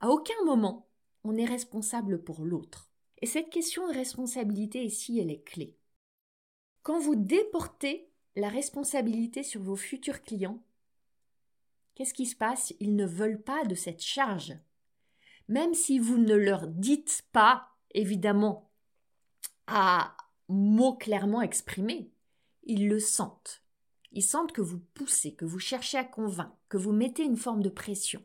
À 0.00 0.08
aucun 0.08 0.42
moment 0.44 0.88
on 1.22 1.36
est 1.36 1.44
responsable 1.44 2.22
pour 2.22 2.44
l'autre. 2.44 2.90
Et 3.20 3.26
cette 3.26 3.50
question 3.50 3.86
de 3.86 3.92
responsabilité 3.92 4.82
ici, 4.82 5.18
elle 5.18 5.30
est 5.30 5.42
clé. 5.42 5.76
Quand 6.82 6.98
vous 6.98 7.14
déportez 7.14 8.08
la 8.36 8.48
responsabilité 8.48 9.42
sur 9.42 9.60
vos 9.60 9.76
futurs 9.76 10.22
clients, 10.22 10.62
qu'est-ce 11.94 12.14
qui 12.14 12.24
se 12.24 12.36
passe? 12.36 12.72
Ils 12.80 12.96
ne 12.96 13.04
veulent 13.04 13.42
pas 13.42 13.66
de 13.66 13.74
cette 13.74 14.00
charge 14.00 14.54
même 15.50 15.74
si 15.74 15.98
vous 15.98 16.16
ne 16.16 16.36
leur 16.36 16.68
dites 16.68 17.26
pas, 17.32 17.68
évidemment, 17.90 18.70
à 19.66 20.16
mots 20.48 20.96
clairement 20.96 21.42
exprimés, 21.42 22.12
ils 22.62 22.88
le 22.88 23.00
sentent. 23.00 23.64
Ils 24.12 24.22
sentent 24.22 24.52
que 24.52 24.60
vous 24.60 24.78
poussez, 24.94 25.34
que 25.34 25.44
vous 25.44 25.58
cherchez 25.58 25.98
à 25.98 26.04
convaincre, 26.04 26.56
que 26.68 26.76
vous 26.76 26.92
mettez 26.92 27.24
une 27.24 27.36
forme 27.36 27.62
de 27.62 27.68
pression, 27.68 28.24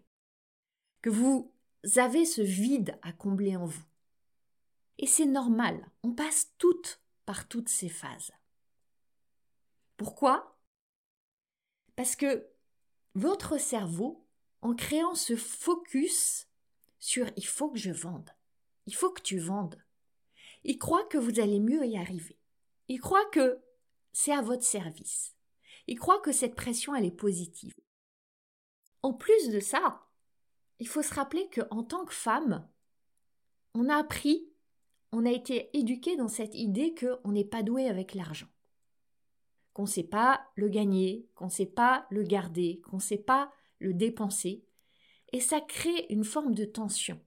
que 1.02 1.10
vous 1.10 1.52
avez 1.96 2.26
ce 2.26 2.44
vide 2.44 3.00
à 3.02 3.12
combler 3.12 3.58
en 3.58 3.66
vous. 3.66 3.86
Et 5.00 5.08
c'est 5.08 5.26
normal, 5.26 5.84
on 6.04 6.14
passe 6.14 6.52
toutes 6.60 7.02
par 7.26 7.48
toutes 7.48 7.70
ces 7.70 7.90
phases. 7.90 8.34
Pourquoi? 9.98 10.60
Parce 11.96 12.16
que 12.16 12.48
votre 13.16 13.60
cerveau, 13.60 14.28
en 14.62 14.76
créant 14.76 15.16
ce 15.16 15.36
focus 15.36 16.48
sur 17.06 17.30
il 17.36 17.46
faut 17.46 17.70
que 17.70 17.78
je 17.78 17.92
vende. 17.92 18.32
Il 18.88 18.96
faut 18.96 19.12
que 19.12 19.22
tu 19.22 19.38
vendes. 19.38 19.80
Il 20.64 20.80
croit 20.80 21.04
que 21.04 21.20
vous 21.20 21.40
allez 21.40 21.60
mieux 21.60 21.86
y 21.86 21.98
arriver. 21.98 22.40
Il 22.88 23.00
croit 23.00 23.30
que 23.32 23.62
c'est 24.12 24.32
à 24.34 24.42
votre 24.42 24.64
service. 24.64 25.36
Il 25.86 26.00
croit 26.00 26.20
que 26.22 26.32
cette 26.32 26.56
pression, 26.56 26.96
elle 26.96 27.06
est 27.06 27.12
positive. 27.12 27.76
En 29.04 29.14
plus 29.14 29.50
de 29.50 29.60
ça, 29.60 30.08
il 30.80 30.88
faut 30.88 31.04
se 31.04 31.14
rappeler 31.14 31.48
qu'en 31.52 31.84
tant 31.84 32.06
que 32.06 32.14
femme, 32.14 32.68
on 33.76 33.88
a 33.88 33.98
appris, 33.98 34.50
on 35.12 35.28
a 35.28 35.32
été 35.32 35.70
éduqué 35.78 36.18
dans 36.18 36.28
cette 36.28 36.56
idée 36.56 36.96
qu'on 36.96 37.32
n'est 37.32 37.46
pas 37.46 37.62
doué 37.62 37.88
avec 37.88 38.16
l'argent. 38.16 38.50
Qu'on 39.74 39.84
ne 39.84 39.88
sait 39.88 40.04
pas 40.04 40.48
le 40.56 40.70
gagner, 40.70 41.30
qu'on 41.36 41.46
ne 41.46 41.52
sait 41.52 41.68
pas 41.68 42.08
le 42.10 42.24
garder, 42.24 42.82
qu'on 42.82 42.98
ne 42.98 43.02
sait 43.02 43.20
pas 43.20 43.54
le 43.78 43.94
dépenser, 43.94 44.65
et 45.36 45.42
ça 45.42 45.60
crée 45.60 46.06
une 46.10 46.24
forme 46.24 46.56
de 46.56 46.64
tension. 46.64 47.20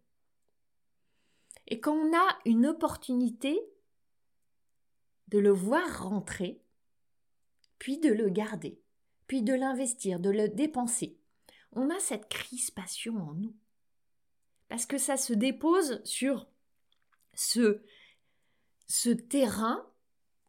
Et 1.67 1.79
quand 1.79 1.93
on 1.93 2.17
a 2.17 2.39
une 2.47 2.65
opportunité 2.65 3.61
de 5.27 5.39
le 5.39 5.51
voir 5.51 6.09
rentrer, 6.09 6.65
puis 7.79 7.99
de 7.99 8.09
le 8.09 8.31
garder, 8.31 8.81
puis 9.27 9.43
de 9.43 9.53
l'investir, 9.53 10.21
de 10.21 10.31
le 10.31 10.49
dépenser, 10.49 11.19
on 11.73 11.91
a 11.91 12.01
cette 12.01 12.31
crispation 12.31 13.19
en 13.19 13.35
nous. 13.35 13.55
Parce 14.69 14.87
que 14.87 14.97
ça 14.97 15.19
se 15.19 15.35
dépose 15.35 16.03
sur 16.05 16.49
ce, 17.35 17.83
terrain 19.29 19.87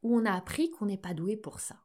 où 0.01 0.17
on 0.17 0.23
a 0.23 0.31
appris 0.31 0.69
qu'on 0.69 0.85
n'est 0.85 0.97
pas 0.97 1.13
doué 1.13 1.35
pour 1.35 1.59
ça. 1.59 1.75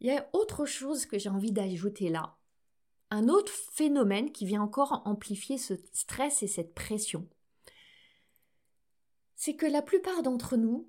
Il 0.00 0.06
y 0.06 0.16
a 0.16 0.30
autre 0.32 0.64
chose 0.64 1.04
que 1.04 1.18
j'ai 1.18 1.28
envie 1.28 1.52
d'ajouter 1.52 2.08
là 2.08 2.38
un 3.12 3.28
autre 3.28 3.52
phénomène 3.52 4.32
qui 4.32 4.46
vient 4.46 4.62
encore 4.62 5.02
amplifier 5.04 5.58
ce 5.58 5.74
stress 5.92 6.42
et 6.42 6.48
cette 6.48 6.74
pression. 6.74 7.28
c'est 9.36 9.54
que 9.54 9.66
la 9.66 9.82
plupart 9.82 10.22
d'entre 10.22 10.56
nous, 10.56 10.88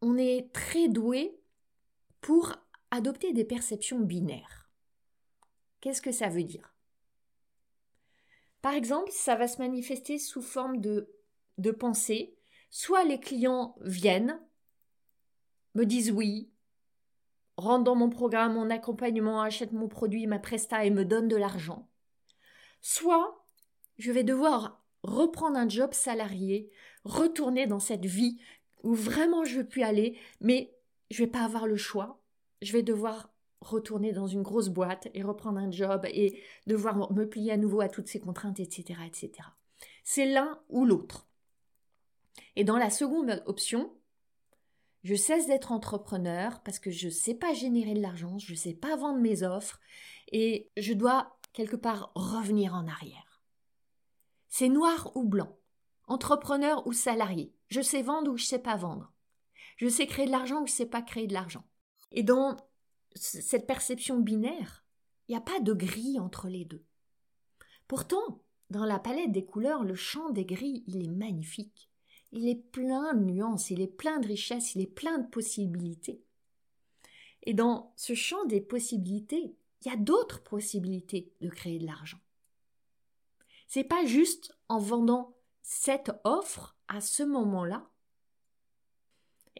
on 0.00 0.16
est 0.16 0.52
très 0.52 0.88
doué 0.88 1.40
pour 2.20 2.54
adopter 2.90 3.32
des 3.32 3.44
perceptions 3.44 3.98
binaires. 3.98 4.70
Qu'est-ce 5.80 6.02
que 6.02 6.12
ça 6.12 6.28
veut 6.28 6.44
dire? 6.44 6.72
Par 8.60 8.74
exemple, 8.74 9.10
ça 9.10 9.34
va 9.34 9.48
se 9.48 9.58
manifester 9.58 10.18
sous 10.18 10.42
forme 10.42 10.80
de, 10.80 11.12
de 11.58 11.70
pensée. 11.72 12.36
Soit 12.70 13.04
les 13.04 13.18
clients 13.18 13.74
viennent, 13.80 14.40
me 15.74 15.84
disent 15.84 16.12
oui, 16.12 16.51
rentrent 17.56 17.84
dans 17.84 17.94
mon 17.94 18.10
programme, 18.10 18.54
mon 18.54 18.70
accompagnement, 18.70 19.40
achètent 19.40 19.72
mon 19.72 19.88
produit, 19.88 20.26
ma 20.26 20.38
presta 20.38 20.84
et 20.84 20.90
me 20.90 21.04
donnent 21.04 21.28
de 21.28 21.36
l'argent. 21.36 21.88
Soit 22.80 23.46
je 23.98 24.10
vais 24.10 24.24
devoir 24.24 24.82
reprendre 25.02 25.56
un 25.56 25.68
job 25.68 25.92
salarié, 25.92 26.70
retourner 27.04 27.66
dans 27.66 27.80
cette 27.80 28.06
vie 28.06 28.38
où 28.82 28.94
vraiment 28.94 29.44
je 29.44 29.58
veux 29.58 29.68
plus 29.68 29.82
aller, 29.82 30.18
mais 30.40 30.74
je 31.10 31.22
vais 31.22 31.30
pas 31.30 31.44
avoir 31.44 31.66
le 31.66 31.76
choix. 31.76 32.20
Je 32.62 32.72
vais 32.72 32.82
devoir 32.82 33.30
retourner 33.60 34.12
dans 34.12 34.26
une 34.26 34.42
grosse 34.42 34.68
boîte 34.68 35.08
et 35.14 35.22
reprendre 35.22 35.58
un 35.58 35.70
job 35.70 36.04
et 36.06 36.42
devoir 36.66 37.12
me 37.12 37.28
plier 37.28 37.52
à 37.52 37.56
nouveau 37.56 37.80
à 37.80 37.88
toutes 37.88 38.08
ces 38.08 38.20
contraintes, 38.20 38.60
etc., 38.60 39.00
etc. 39.06 39.30
C'est 40.04 40.26
l'un 40.26 40.60
ou 40.68 40.84
l'autre. 40.84 41.28
Et 42.56 42.64
dans 42.64 42.76
la 42.76 42.90
seconde 42.90 43.42
option, 43.46 43.92
je 45.02 45.14
cesse 45.14 45.46
d'être 45.46 45.72
entrepreneur 45.72 46.60
parce 46.62 46.78
que 46.78 46.90
je 46.90 47.06
ne 47.06 47.12
sais 47.12 47.34
pas 47.34 47.54
générer 47.54 47.94
de 47.94 48.02
l'argent, 48.02 48.38
je 48.38 48.52
ne 48.52 48.56
sais 48.56 48.74
pas 48.74 48.96
vendre 48.96 49.20
mes 49.20 49.42
offres 49.42 49.80
et 50.30 50.70
je 50.76 50.92
dois 50.92 51.36
quelque 51.52 51.76
part 51.76 52.12
revenir 52.14 52.74
en 52.74 52.86
arrière. 52.86 53.42
C'est 54.48 54.68
noir 54.68 55.10
ou 55.16 55.24
blanc, 55.24 55.56
entrepreneur 56.06 56.86
ou 56.86 56.92
salarié. 56.92 57.54
Je 57.68 57.80
sais 57.80 58.02
vendre 58.02 58.30
ou 58.30 58.36
je 58.36 58.44
sais 58.44 58.58
pas 58.58 58.76
vendre. 58.76 59.12
Je 59.76 59.88
sais 59.88 60.06
créer 60.06 60.26
de 60.26 60.30
l'argent 60.30 60.62
ou 60.62 60.66
je 60.66 60.72
sais 60.72 60.86
pas 60.86 61.02
créer 61.02 61.26
de 61.26 61.32
l'argent. 61.32 61.64
Et 62.12 62.22
dans 62.22 62.56
cette 63.14 63.66
perception 63.66 64.20
binaire, 64.20 64.84
il 65.26 65.32
n'y 65.32 65.38
a 65.38 65.40
pas 65.40 65.60
de 65.60 65.72
gris 65.72 66.20
entre 66.20 66.48
les 66.48 66.64
deux. 66.64 66.84
Pourtant, 67.88 68.42
dans 68.70 68.84
la 68.84 68.98
palette 68.98 69.32
des 69.32 69.44
couleurs, 69.44 69.84
le 69.84 69.94
champ 69.94 70.30
des 70.30 70.44
gris, 70.44 70.84
il 70.86 71.04
est 71.04 71.10
magnifique. 71.10 71.91
Il 72.32 72.48
est 72.48 72.56
plein 72.56 73.14
de 73.14 73.24
nuances, 73.24 73.70
il 73.70 73.80
est 73.80 73.86
plein 73.86 74.18
de 74.18 74.26
richesses, 74.26 74.74
il 74.74 74.80
est 74.80 74.86
plein 74.86 75.18
de 75.18 75.28
possibilités. 75.28 76.22
Et 77.42 77.54
dans 77.54 77.92
ce 77.96 78.14
champ 78.14 78.44
des 78.46 78.60
possibilités, 78.60 79.54
il 79.80 79.88
y 79.88 79.94
a 79.94 79.96
d'autres 79.96 80.42
possibilités 80.42 81.32
de 81.40 81.48
créer 81.48 81.78
de 81.78 81.86
l'argent. 81.86 82.20
C'est 83.68 83.84
pas 83.84 84.04
juste 84.04 84.56
en 84.68 84.78
vendant 84.78 85.36
cette 85.62 86.12
offre 86.24 86.76
à 86.88 87.00
ce 87.00 87.22
moment-là. 87.22 87.88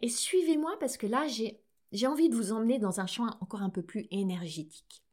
Et 0.01 0.09
suivez-moi 0.09 0.77
parce 0.79 0.97
que 0.97 1.07
là, 1.07 1.27
j'ai, 1.27 1.61
j'ai 1.91 2.07
envie 2.07 2.29
de 2.29 2.35
vous 2.35 2.51
emmener 2.51 2.79
dans 2.79 2.99
un 2.99 3.07
champ 3.07 3.25
encore 3.41 3.61
un 3.61 3.69
peu 3.69 3.83
plus 3.83 4.07
énergétique. 4.11 5.03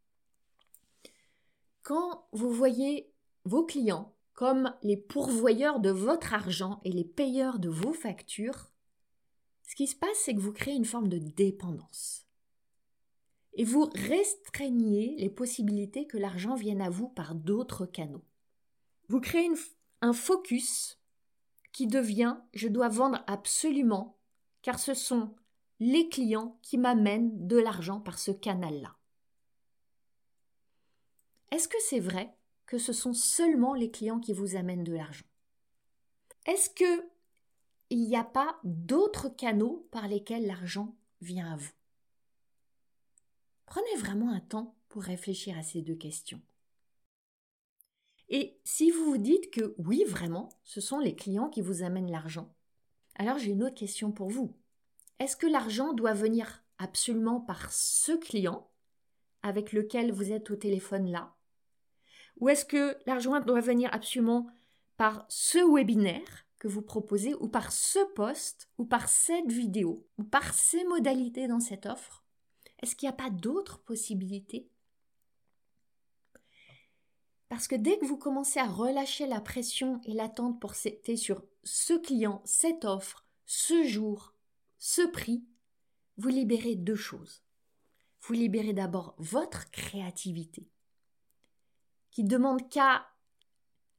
Quand 1.83 2.27
vous 2.33 2.51
voyez 2.51 3.11
vos 3.45 3.65
clients 3.65 4.15
comme 4.41 4.75
les 4.83 4.97
pourvoyeurs 4.97 5.81
de 5.81 5.91
votre 5.91 6.33
argent 6.33 6.81
et 6.83 6.91
les 6.91 7.05
payeurs 7.05 7.59
de 7.59 7.69
vos 7.69 7.93
factures, 7.93 8.73
ce 9.69 9.77
qui 9.77 9.87
se 9.87 9.95
passe, 9.95 10.17
c'est 10.17 10.35
que 10.35 10.41
vous 10.41 10.55
créez 10.55 10.73
une 10.73 10.87
forme 10.87 11.09
de 11.09 11.19
dépendance. 11.19 12.27
Et 13.53 13.65
vous 13.65 13.91
restreignez 13.95 15.15
les 15.19 15.29
possibilités 15.29 16.07
que 16.07 16.17
l'argent 16.17 16.55
vienne 16.55 16.81
à 16.81 16.89
vous 16.89 17.11
par 17.11 17.35
d'autres 17.35 17.85
canaux. 17.85 18.25
Vous 19.09 19.21
créez 19.21 19.51
un 20.01 20.15
focus 20.15 20.99
qui 21.71 21.87
devient 21.87 22.39
je 22.55 22.69
dois 22.69 22.89
vendre 22.89 23.23
absolument, 23.27 24.17
car 24.63 24.79
ce 24.79 24.95
sont 24.95 25.35
les 25.81 26.09
clients 26.09 26.59
qui 26.63 26.79
m'amènent 26.79 27.47
de 27.47 27.59
l'argent 27.59 28.01
par 28.01 28.19
ce 28.19 28.31
canal-là. 28.31 28.97
Est-ce 31.51 31.69
que 31.69 31.77
c'est 31.83 32.01
vrai? 32.01 32.35
Que 32.71 32.79
ce 32.79 32.93
sont 32.93 33.13
seulement 33.13 33.75
les 33.75 33.91
clients 33.91 34.21
qui 34.21 34.33
vous 34.33 34.55
amènent 34.55 34.85
de 34.85 34.93
l'argent. 34.93 35.27
Est-ce 36.47 36.71
que 36.71 37.05
il 37.91 38.07
n'y 38.07 38.17
a 38.17 38.23
pas 38.23 38.61
d'autres 38.63 39.29
canaux 39.29 39.89
par 39.91 40.07
lesquels 40.07 40.47
l'argent 40.47 40.95
vient 41.21 41.53
à 41.53 41.57
vous? 41.57 41.73
Prenez 43.67 43.97
vraiment 43.97 44.31
un 44.31 44.39
temps 44.39 44.77
pour 44.89 45.03
réfléchir 45.03 45.59
à 45.59 45.65
ces 45.65 45.83
deux 45.83 45.97
questions. 45.97 46.41
Et 48.29 48.61
si 48.63 48.93
vous 48.93 49.05
vous 49.05 49.19
dites 49.19 49.51
que 49.51 49.75
oui, 49.79 50.05
vraiment, 50.07 50.49
ce 50.63 50.81
sont 50.81 51.01
les 51.01 51.17
clients 51.17 51.49
qui 51.49 51.63
vous 51.63 51.83
amènent 51.83 52.13
l'argent, 52.13 52.55
alors 53.17 53.39
j'ai 53.39 53.51
une 53.51 53.65
autre 53.65 53.75
question 53.75 54.13
pour 54.13 54.31
vous. 54.31 54.57
Est-ce 55.19 55.37
que 55.37 55.49
l'argent 55.49 55.93
doit 55.93 56.15
venir 56.15 56.63
absolument 56.79 57.41
par 57.41 57.73
ce 57.73 58.13
client 58.13 58.71
avec 59.43 59.73
lequel 59.73 60.13
vous 60.13 60.31
êtes 60.31 60.53
au 60.53 60.57
téléphone 60.57 61.11
là? 61.11 61.35
Ou 62.41 62.49
est-ce 62.49 62.65
que 62.65 62.97
l'argent 63.07 63.39
doit 63.41 63.61
venir 63.61 63.91
absolument 63.93 64.47
par 64.97 65.25
ce 65.29 65.59
webinaire 65.59 66.47
que 66.59 66.69
vous 66.69 66.83
proposez, 66.83 67.35
ou 67.35 67.49
par 67.49 67.73
ce 67.73 67.99
poste, 68.15 68.69
ou 68.77 68.85
par 68.85 69.09
cette 69.09 69.51
vidéo, 69.51 70.07
ou 70.19 70.25
par 70.25 70.53
ces 70.53 70.85
modalités 70.85 71.49
dans 71.49 71.61
cette 71.61 71.87
offre? 71.87 72.23
Est-ce 72.81 72.95
qu'il 72.95 73.09
n'y 73.09 73.15
a 73.15 73.17
pas 73.17 73.31
d'autres 73.31 73.79
possibilités? 73.79 74.69
Parce 77.49 77.67
que 77.67 77.75
dès 77.75 77.99
que 77.99 78.05
vous 78.05 78.19
commencez 78.19 78.61
à 78.61 78.67
relâcher 78.67 79.27
la 79.27 79.41
pression 79.41 80.01
et 80.05 80.13
l'attente 80.13 80.61
pour 80.61 80.75
c'était 80.75 81.17
sur 81.17 81.43
ce 81.65 81.95
client, 81.95 82.43
cette 82.45 82.85
offre, 82.85 83.27
ce 83.47 83.83
jour, 83.85 84.35
ce 84.79 85.03
prix, 85.03 85.43
vous 86.17 86.29
libérez 86.29 86.77
deux 86.77 86.95
choses. 86.95 87.43
Vous 88.21 88.35
libérez 88.35 88.75
d'abord 88.75 89.15
votre 89.19 89.71
créativité 89.71 90.69
qui 92.11 92.25
demande 92.25 92.69
qu'à 92.69 93.07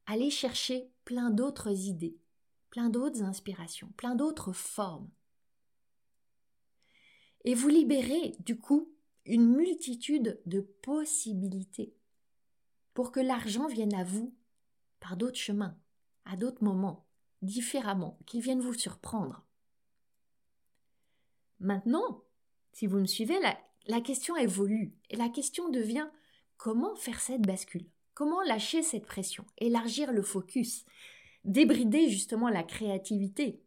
aller 0.06 0.30
chercher 0.30 0.90
plein 1.04 1.30
d'autres 1.30 1.70
idées, 1.86 2.18
plein 2.70 2.90
d'autres 2.90 3.22
inspirations, 3.22 3.92
plein 3.96 4.14
d'autres 4.14 4.52
formes. 4.52 5.10
Et 7.44 7.54
vous 7.54 7.68
libérez, 7.68 8.36
du 8.40 8.58
coup, 8.58 8.92
une 9.24 9.54
multitude 9.54 10.40
de 10.46 10.60
possibilités 10.60 11.94
pour 12.94 13.12
que 13.12 13.20
l'argent 13.20 13.66
vienne 13.68 13.94
à 13.94 14.04
vous 14.04 14.34
par 15.00 15.16
d'autres 15.16 15.38
chemins, 15.38 15.76
à 16.24 16.36
d'autres 16.36 16.62
moments, 16.62 17.06
différemment, 17.40 18.18
qu'il 18.26 18.42
vienne 18.42 18.60
vous 18.60 18.74
surprendre. 18.74 19.44
Maintenant, 21.58 22.24
si 22.72 22.86
vous 22.86 22.98
me 22.98 23.06
suivez, 23.06 23.38
la, 23.40 23.58
la 23.86 24.00
question 24.00 24.36
évolue 24.36 24.94
et 25.10 25.16
la 25.16 25.28
question 25.28 25.68
devient 25.68 26.08
comment 26.56 26.94
faire 26.96 27.20
cette 27.20 27.42
bascule? 27.42 27.88
Comment 28.14 28.42
lâcher 28.42 28.82
cette 28.82 29.06
pression, 29.06 29.44
élargir 29.58 30.12
le 30.12 30.22
focus, 30.22 30.84
débrider 31.44 32.08
justement 32.10 32.48
la 32.48 32.62
créativité 32.62 33.62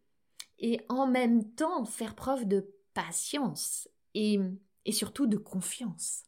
et 0.60 0.80
en 0.88 1.08
même 1.08 1.52
temps 1.54 1.86
faire 1.86 2.16
preuve 2.16 2.46
de 2.46 2.72
patience 2.94 3.90
et, 4.14 4.40
surtout 4.92 5.26
de 5.26 5.38
confiance? 5.38 6.24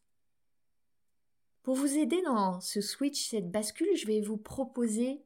Pour 1.62 1.76
vous 1.76 1.98
aider 1.98 2.22
dans 2.24 2.60
ce 2.60 2.82
switch, 2.82 3.30
cette 3.30 3.52
bascule, 3.52 3.96
je 3.96 4.08
vais 4.08 4.22
vous 4.22 4.38
proposer 4.38 5.22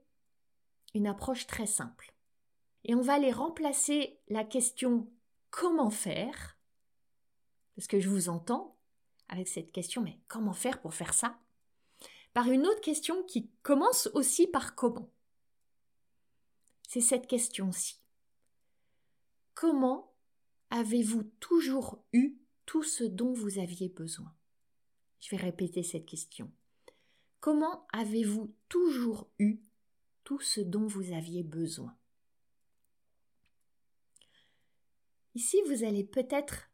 une 0.94 1.08
approche 1.08 1.48
très 1.48 1.68
simple. 1.68 2.14
Et 2.84 2.96
on 2.96 3.02
va 3.02 3.14
aller 3.14 3.32
remplacer 3.32 4.20
la 4.28 4.44
question 4.44 5.08
comment 5.50 5.92
faire, 5.92 6.58
parce 7.76 7.88
que 7.88 8.00
je 8.00 8.10
vous 8.10 8.28
entends 8.28 8.76
avec 9.30 9.48
cette 9.48 9.72
question, 9.72 10.02
mais 10.02 10.20
comment 10.28 10.54
faire 10.54 10.82
pour 10.82 10.94
faire 10.94 11.14
ça? 11.14 11.40
Par 12.34 12.50
une 12.50 12.66
autre 12.66 12.82
question 12.82 13.24
qui 13.24 13.50
commence 13.62 14.08
aussi 14.14 14.48
par 14.48 14.76
comment. 14.76 15.12
C'est 16.88 17.02
cette 17.02 17.28
question-ci. 17.28 18.02
Comment 19.54 20.14
avez-vous 20.70 21.24
toujours 21.40 22.04
eu 22.14 22.38
tout 22.66 22.84
ce 22.84 23.04
dont 23.04 23.34
vous 23.34 23.60
aviez 23.60 23.90
besoin? 23.90 24.34
Je 25.20 25.30
vais 25.30 25.42
répéter 25.42 25.84
cette 25.84 26.06
question. 26.06 26.52
Comment 27.40 27.86
avez-vous 27.92 28.54
toujours 28.70 29.30
eu 29.40 29.62
tout 30.24 30.40
ce 30.40 30.62
dont 30.62 30.88
vous 30.88 31.14
aviez 31.14 31.44
besoin? 31.44 31.96
Ici, 35.36 35.58
vous 35.68 35.84
allez 35.84 36.04
peut-être 36.04 36.70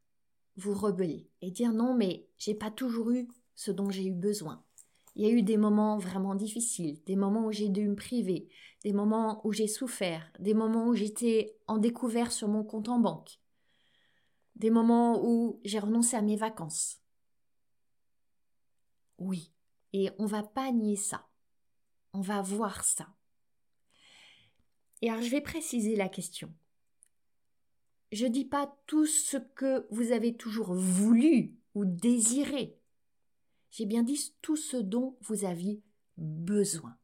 vous 0.56 0.74
rebeller 0.74 1.30
et 1.42 1.52
dire 1.52 1.72
non, 1.72 1.94
mais 1.94 2.28
j'ai 2.38 2.56
pas 2.56 2.72
toujours 2.72 3.12
eu 3.12 3.28
ce 3.56 3.72
dont 3.72 3.90
j'ai 3.90 4.08
eu 4.08 4.14
besoin. 4.14 4.64
Il 5.18 5.26
y 5.26 5.30
a 5.30 5.34
eu 5.34 5.42
des 5.42 5.58
moments 5.58 5.98
vraiment 5.98 6.36
difficiles, 6.36 7.02
des 7.08 7.16
moments 7.16 7.48
où 7.48 7.52
j'ai 7.52 7.70
dû 7.70 7.88
me 7.90 7.96
priver, 7.96 8.50
des 8.84 8.94
moments 8.94 9.42
où 9.44 9.52
j'ai 9.52 9.68
souffert, 9.68 10.32
des 10.38 10.54
moments 10.54 10.86
où 10.86 10.94
j'étais 10.94 11.58
en 11.66 11.80
découvert 11.80 12.32
sur 12.32 12.48
mon 12.48 12.64
compte 12.64 12.88
en 12.88 13.00
banque, 13.00 13.40
des 14.58 14.70
moments 14.70 15.20
où 15.26 15.60
j'ai 15.66 15.80
renoncé 15.80 16.16
à 16.16 16.22
mes 16.22 16.36
vacances. 16.36 17.02
Oui, 19.18 19.52
et 19.92 20.12
on 20.20 20.28
va 20.28 20.44
pas 20.44 20.72
nier 20.72 20.96
ça. 20.96 21.28
On 22.14 22.22
va 22.22 22.44
voir 22.44 22.84
ça. 22.84 23.08
Et 25.02 25.10
alors 25.10 25.24
je 25.24 25.32
vais 25.32 25.42
préciser 25.42 25.96
la 25.96 26.10
question. 26.10 26.54
Je 28.12 28.28
ne 28.28 28.32
dis 28.32 28.46
pas 28.46 28.72
tout 28.86 29.08
ce 29.08 29.38
que 29.38 29.88
vous 29.90 30.12
avez 30.12 30.38
toujours 30.38 30.76
voulu 30.76 31.56
ou 31.74 31.86
désiré. 31.86 32.77
J'ai 33.72 33.86
bien 33.86 34.04
dit 34.04 34.34
tout 34.42 34.56
ce 34.56 34.78
dont 34.78 35.18
vous 35.22 35.46
aviez 35.46 35.84
besoin. 36.18 36.98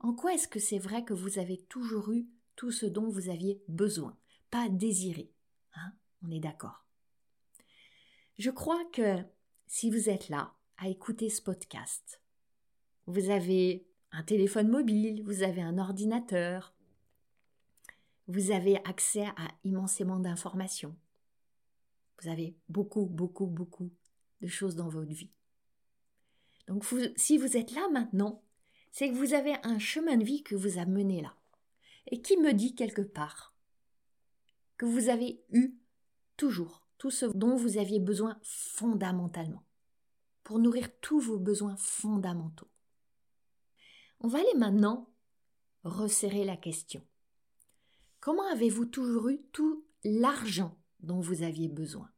En 0.00 0.12
quoi 0.12 0.34
est-ce 0.34 0.48
que 0.48 0.60
c'est 0.60 0.78
vrai 0.78 1.04
que 1.04 1.14
vous 1.14 1.38
avez 1.38 1.58
toujours 1.62 2.12
eu 2.12 2.28
tout 2.56 2.70
ce 2.70 2.86
dont 2.86 3.08
vous 3.08 3.28
aviez 3.30 3.62
besoin, 3.68 4.16
pas 4.50 4.68
désiré 4.68 5.32
hein? 5.74 5.92
On 6.22 6.30
est 6.30 6.40
d'accord. 6.40 6.86
Je 8.38 8.50
crois 8.50 8.84
que 8.92 9.22
si 9.66 9.90
vous 9.90 10.08
êtes 10.08 10.28
là 10.28 10.54
à 10.76 10.88
écouter 10.88 11.30
ce 11.30 11.42
podcast, 11.42 12.20
vous 13.06 13.30
avez 13.30 13.86
un 14.12 14.22
téléphone 14.22 14.68
mobile, 14.68 15.22
vous 15.24 15.42
avez 15.42 15.62
un 15.62 15.78
ordinateur, 15.78 16.74
vous 18.28 18.50
avez 18.50 18.76
accès 18.84 19.26
à 19.26 19.48
immensément 19.64 20.18
d'informations. 20.18 20.96
Vous 22.22 22.28
avez 22.28 22.56
beaucoup, 22.68 23.06
beaucoup, 23.06 23.46
beaucoup 23.46 23.90
de 24.44 24.50
choses 24.50 24.76
dans 24.76 24.88
votre 24.88 25.12
vie. 25.12 25.30
Donc 26.68 26.84
si 27.16 27.38
vous 27.38 27.56
êtes 27.56 27.72
là 27.72 27.88
maintenant, 27.90 28.42
c'est 28.92 29.10
que 29.10 29.16
vous 29.16 29.34
avez 29.34 29.54
un 29.64 29.78
chemin 29.78 30.16
de 30.16 30.24
vie 30.24 30.42
que 30.42 30.54
vous 30.54 30.78
a 30.78 30.84
mené 30.84 31.22
là. 31.22 31.34
Et 32.08 32.20
qui 32.20 32.36
me 32.36 32.52
dit 32.52 32.74
quelque 32.74 33.02
part 33.02 33.54
que 34.76 34.84
vous 34.84 35.08
avez 35.08 35.42
eu 35.50 35.74
toujours 36.36 36.86
tout 36.98 37.10
ce 37.10 37.26
dont 37.26 37.56
vous 37.56 37.78
aviez 37.78 38.00
besoin 38.00 38.38
fondamentalement, 38.42 39.64
pour 40.42 40.58
nourrir 40.58 40.88
tous 41.00 41.20
vos 41.20 41.38
besoins 41.38 41.76
fondamentaux. 41.76 42.68
On 44.20 44.28
va 44.28 44.38
aller 44.40 44.54
maintenant 44.56 45.10
resserrer 45.84 46.44
la 46.44 46.56
question. 46.56 47.02
Comment 48.20 48.46
avez-vous 48.52 48.86
toujours 48.86 49.28
eu 49.28 49.42
tout 49.52 49.86
l'argent 50.02 50.78
dont 51.00 51.20
vous 51.20 51.42
aviez 51.42 51.68
besoin? 51.68 52.10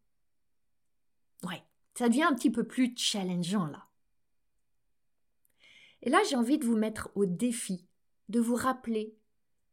Ouais, 1.42 1.62
ça 1.96 2.09
devient 2.09 2.24
un 2.24 2.35
petit 2.35 2.50
peu 2.50 2.64
plus 2.64 2.94
challengeant 2.96 3.66
là. 3.66 3.87
Et 6.02 6.11
là, 6.11 6.22
j'ai 6.28 6.37
envie 6.37 6.59
de 6.59 6.64
vous 6.64 6.76
mettre 6.76 7.11
au 7.14 7.26
défi 7.26 7.87
de 8.28 8.38
vous 8.38 8.54
rappeler 8.54 9.16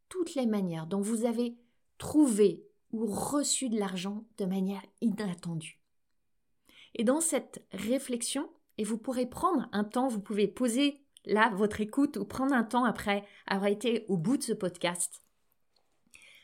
toutes 0.10 0.36
les 0.36 0.46
manières 0.46 0.88
dont 0.88 1.02
vous 1.02 1.26
avez 1.26 1.58
trouvé 1.98 2.66
ou 2.92 3.06
reçu 3.06 3.70
de 3.70 3.78
l'argent 3.78 4.26
de 4.38 4.46
manière 4.46 4.84
inattendue. 5.02 5.80
Et 6.96 7.04
dans 7.04 7.22
cette 7.22 7.66
réflexion, 7.72 8.50
et 8.78 8.84
vous 8.84 8.98
pourrez 8.98 9.26
prendre 9.26 9.68
un 9.72 9.84
temps, 9.84 10.08
vous 10.08 10.22
pouvez 10.22 10.48
poser 10.48 11.04
là 11.26 11.52
votre 11.56 11.82
écoute 11.82 12.18
ou 12.18 12.26
prendre 12.26 12.54
un 12.54 12.64
temps 12.64 12.86
après 12.86 13.26
avoir 13.48 13.70
été 13.70 14.06
au 14.08 14.18
bout 14.18 14.38
de 14.38 14.44
ce 14.44 14.54
podcast. 14.54 15.24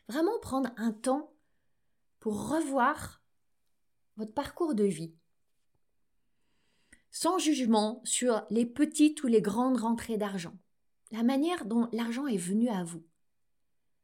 Vraiment 0.07 0.39
prendre 0.39 0.71
un 0.77 0.91
temps 0.91 1.33
pour 2.19 2.49
revoir 2.49 3.21
votre 4.17 4.33
parcours 4.33 4.75
de 4.75 4.83
vie. 4.83 5.13
Sans 7.11 7.39
jugement 7.39 8.01
sur 8.03 8.43
les 8.49 8.65
petites 8.65 9.23
ou 9.23 9.27
les 9.27 9.41
grandes 9.41 9.77
rentrées 9.77 10.17
d'argent. 10.17 10.57
La 11.11 11.23
manière 11.23 11.65
dont 11.65 11.89
l'argent 11.91 12.27
est 12.27 12.37
venu 12.37 12.69
à 12.69 12.83
vous. 12.83 13.03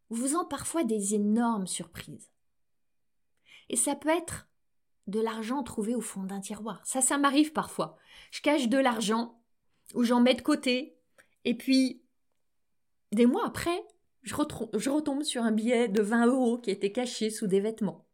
Vous 0.10 0.24
faisant 0.24 0.46
parfois 0.46 0.84
des 0.84 1.14
énormes 1.14 1.68
surprises. 1.68 2.30
Et 3.70 3.76
ça 3.76 3.96
peut 3.96 4.10
être 4.10 4.48
de 5.08 5.20
l'argent 5.20 5.64
trouvé 5.64 5.96
au 5.96 6.02
fond 6.02 6.24
d'un 6.24 6.40
tiroir. 6.40 6.82
Ça, 6.86 7.02
ça 7.02 7.18
m'arrive 7.18 7.52
parfois. 7.52 7.98
Je 8.32 8.42
cache 8.42 8.70
de 8.70 8.78
l'argent 8.78 9.40
ou 9.94 10.04
j'en 10.04 10.22
mets 10.22 10.34
de 10.34 10.42
côté, 10.42 10.98
et 11.44 11.56
puis 11.56 12.02
des 13.12 13.28
mois 13.28 13.46
après, 13.46 13.86
je, 14.24 14.34
retombe 14.34 15.24
sur 15.24 15.44
un 15.44 15.52
billet 15.52 15.88
de 15.88 16.02
20 16.02 16.26
euros 16.28 16.58
qui 16.58 16.72
était 16.72 16.92
caché 16.92 17.30
sous 17.30 17.46
des 17.46 17.60
vêtements. 17.60 18.08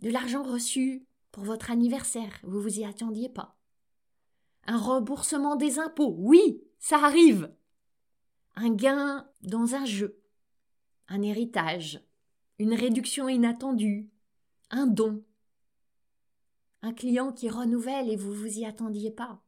De 0.00 0.10
l'argent 0.10 0.42
reçu 0.42 1.06
pour 1.36 1.44
votre 1.44 1.70
anniversaire, 1.70 2.32
vous 2.44 2.62
vous 2.62 2.78
y 2.78 2.84
attendiez 2.86 3.28
pas. 3.28 3.58
Un 4.64 4.78
remboursement 4.78 5.54
des 5.54 5.78
impôts, 5.78 6.16
oui, 6.16 6.64
ça 6.78 7.04
arrive. 7.04 7.54
Un 8.54 8.70
gain 8.70 9.28
dans 9.42 9.74
un 9.74 9.84
jeu, 9.84 10.18
un 11.08 11.20
héritage, 11.20 12.02
une 12.58 12.72
réduction 12.72 13.28
inattendue, 13.28 14.08
un 14.70 14.86
don, 14.86 15.26
un 16.80 16.94
client 16.94 17.32
qui 17.32 17.50
renouvelle 17.50 18.08
et 18.08 18.16
vous 18.16 18.32
vous 18.32 18.58
y 18.58 18.64
attendiez 18.64 19.10
pas. 19.10 19.42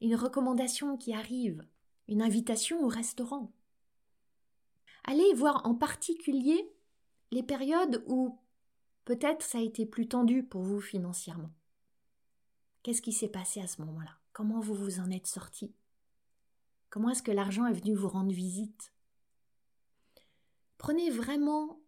Une 0.00 0.16
recommandation 0.16 0.96
qui 0.96 1.14
arrive, 1.14 1.64
une 2.08 2.22
invitation 2.22 2.82
au 2.82 2.88
restaurant. 2.88 3.52
Allez 5.04 5.34
voir 5.34 5.64
en 5.66 5.76
particulier 5.76 6.68
les 7.30 7.44
périodes 7.44 8.02
où 8.08 8.40
peut-être 9.04 9.42
ça 9.42 9.58
a 9.58 9.62
été 9.62 9.86
plus 9.86 10.08
tendu 10.08 10.42
pour 10.42 10.62
vous 10.62 10.80
financièrement. 10.80 11.52
Qu'est-ce 12.82 13.02
qui 13.02 13.12
s'est 13.12 13.28
passé 13.28 13.60
à 13.60 13.66
ce 13.66 13.80
moment-là? 13.82 14.18
Comment 14.32 14.60
vous 14.60 14.74
vous 14.74 15.00
en 15.00 15.10
êtes 15.10 15.26
sorti? 15.26 15.74
Comment 16.90 17.10
est-ce 17.10 17.22
que 17.22 17.30
l'argent 17.30 17.66
est 17.66 17.72
venu 17.72 17.94
vous 17.94 18.08
rendre 18.08 18.32
visite? 18.32 18.92
Prenez 20.78 21.10
vraiment 21.10 21.80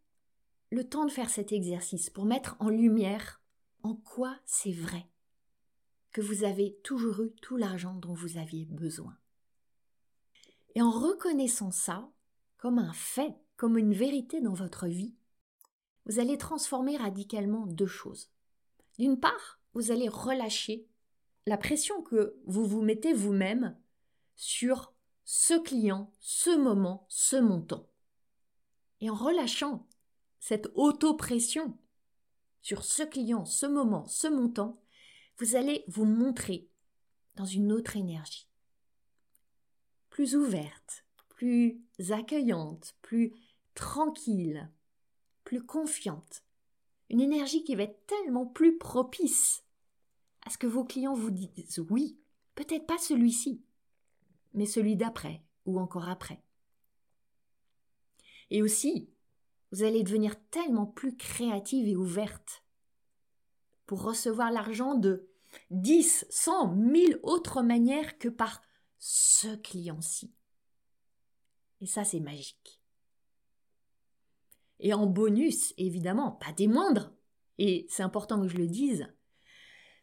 le 0.71 0.89
temps 0.89 1.05
de 1.05 1.11
faire 1.11 1.31
cet 1.31 1.53
exercice 1.53 2.11
pour 2.11 2.25
mettre 2.25 2.57
en 2.61 2.69
lumière 2.69 3.43
en 3.83 3.95
quoi 3.95 4.37
c'est 4.45 4.73
vrai 4.73 5.09
que 6.13 6.21
vous 6.21 6.45
avez 6.45 6.79
toujours 6.85 7.23
eu 7.23 7.33
tout 7.43 7.57
l'argent 7.57 7.95
dont 7.95 8.15
vous 8.15 8.39
aviez 8.39 8.67
besoin. 8.67 9.17
Et 10.75 10.83
en 10.83 10.91
reconnaissant 10.91 11.71
ça 11.71 12.09
comme 12.57 12.79
un 12.79 12.93
fait, 12.93 13.35
comme 13.57 13.77
une 13.77 13.93
vérité 13.93 14.41
dans 14.41 14.55
votre 14.55 14.87
vie, 14.87 15.15
vous 16.07 16.19
allez 16.19 16.39
transformer 16.39 16.97
radicalement 16.97 17.67
deux 17.67 17.87
choses. 17.87 18.31
D'une 18.99 19.19
part, 19.19 19.61
vous 19.73 19.91
allez 19.91 20.09
relâcher 20.09 20.87
la 21.47 21.57
pression 21.57 22.03
que 22.03 22.37
vous 22.47 22.67
vous 22.67 22.83
mettez 22.83 23.13
vous-même 23.13 23.77
sur 24.37 24.95
ce 25.25 25.59
client, 25.59 26.13
ce 26.21 26.57
moment, 26.57 27.07
ce 27.09 27.37
montant. 27.37 27.89
Et 29.01 29.11
en 29.11 29.15
relâchant 29.15 29.87
cette 30.41 30.71
auto-pression 30.75 31.77
sur 32.63 32.85
ce 32.85 33.03
client, 33.03 33.45
ce 33.45 33.67
moment, 33.67 34.07
ce 34.07 34.27
montant, 34.27 34.81
vous 35.39 35.57
allez 35.57 35.85
vous 35.89 36.05
montrer 36.05 36.69
dans 37.35 37.45
une 37.45 37.73
autre 37.73 37.97
énergie, 37.97 38.49
plus 40.09 40.37
ouverte, 40.37 41.05
plus 41.29 41.83
accueillante, 42.11 42.95
plus 43.03 43.35
tranquille, 43.75 44.71
confiante, 45.61 46.45
une 47.11 47.21
énergie 47.21 47.65
qui 47.65 47.75
va 47.75 47.85
être 47.85 48.07
tellement 48.07 48.47
plus 48.47 48.79
propice 48.79 49.65
à 50.47 50.51
ce 50.51 50.59
que 50.59 50.67
vos 50.67 50.85
clients 50.85 51.15
vous 51.15 51.31
disent 51.31 51.79
oui, 51.91 52.19
peut-être 52.55 52.87
pas 52.87 52.99
celui-ci, 52.99 53.63
mais 54.53 54.67
celui 54.67 54.97
d'après 54.97 55.43
ou 55.67 55.79
encore 55.81 56.09
après. 56.09 56.43
Et 58.51 58.63
aussi, 58.63 59.11
vous 59.73 59.83
allez 59.83 60.03
devenir 60.03 60.37
tellement 60.51 60.87
plus 60.87 61.17
créative 61.17 61.89
et 61.89 61.97
ouverte 61.97 62.63
pour 63.87 64.03
recevoir 64.03 64.51
l'argent 64.51 64.95
de 64.95 65.29
10, 65.71 66.27
100, 66.31 66.75
1000 66.75 67.21
autres 67.23 67.63
manières 67.63 68.19
que 68.19 68.29
par 68.29 68.63
ce 68.99 69.57
client-ci. 69.57 70.33
Et 71.81 71.87
ça, 71.87 72.05
c'est 72.05 72.21
magique. 72.21 72.81
Et 74.81 74.93
en 74.93 75.07
bonus, 75.07 75.73
évidemment, 75.79 76.33
pas 76.33 76.53
des 76.53 76.67
moindres, 76.67 77.13
et 77.59 77.87
c'est 77.89 78.03
important 78.03 78.41
que 78.41 78.49
je 78.49 78.57
le 78.57 78.67
dise, 78.67 79.07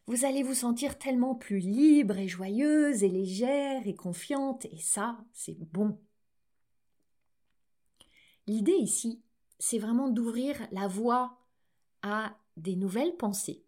vous 0.06 0.24
allez 0.24 0.42
vous 0.42 0.54
sentir 0.54 0.98
tellement 0.98 1.34
plus 1.34 1.60
libre 1.60 2.18
et 2.18 2.26
joyeuse 2.26 3.04
et 3.04 3.08
légère 3.08 3.86
et 3.86 3.94
confiante, 3.94 4.64
et 4.66 4.78
ça, 4.78 5.24
c'est 5.32 5.56
bon. 5.72 6.00
L'idée 8.48 8.72
ici, 8.72 9.22
c'est 9.58 9.78
vraiment 9.78 10.08
d'ouvrir 10.08 10.56
la 10.72 10.88
voie 10.88 11.38
à 12.02 12.36
des 12.56 12.74
nouvelles 12.74 13.16
pensées, 13.16 13.64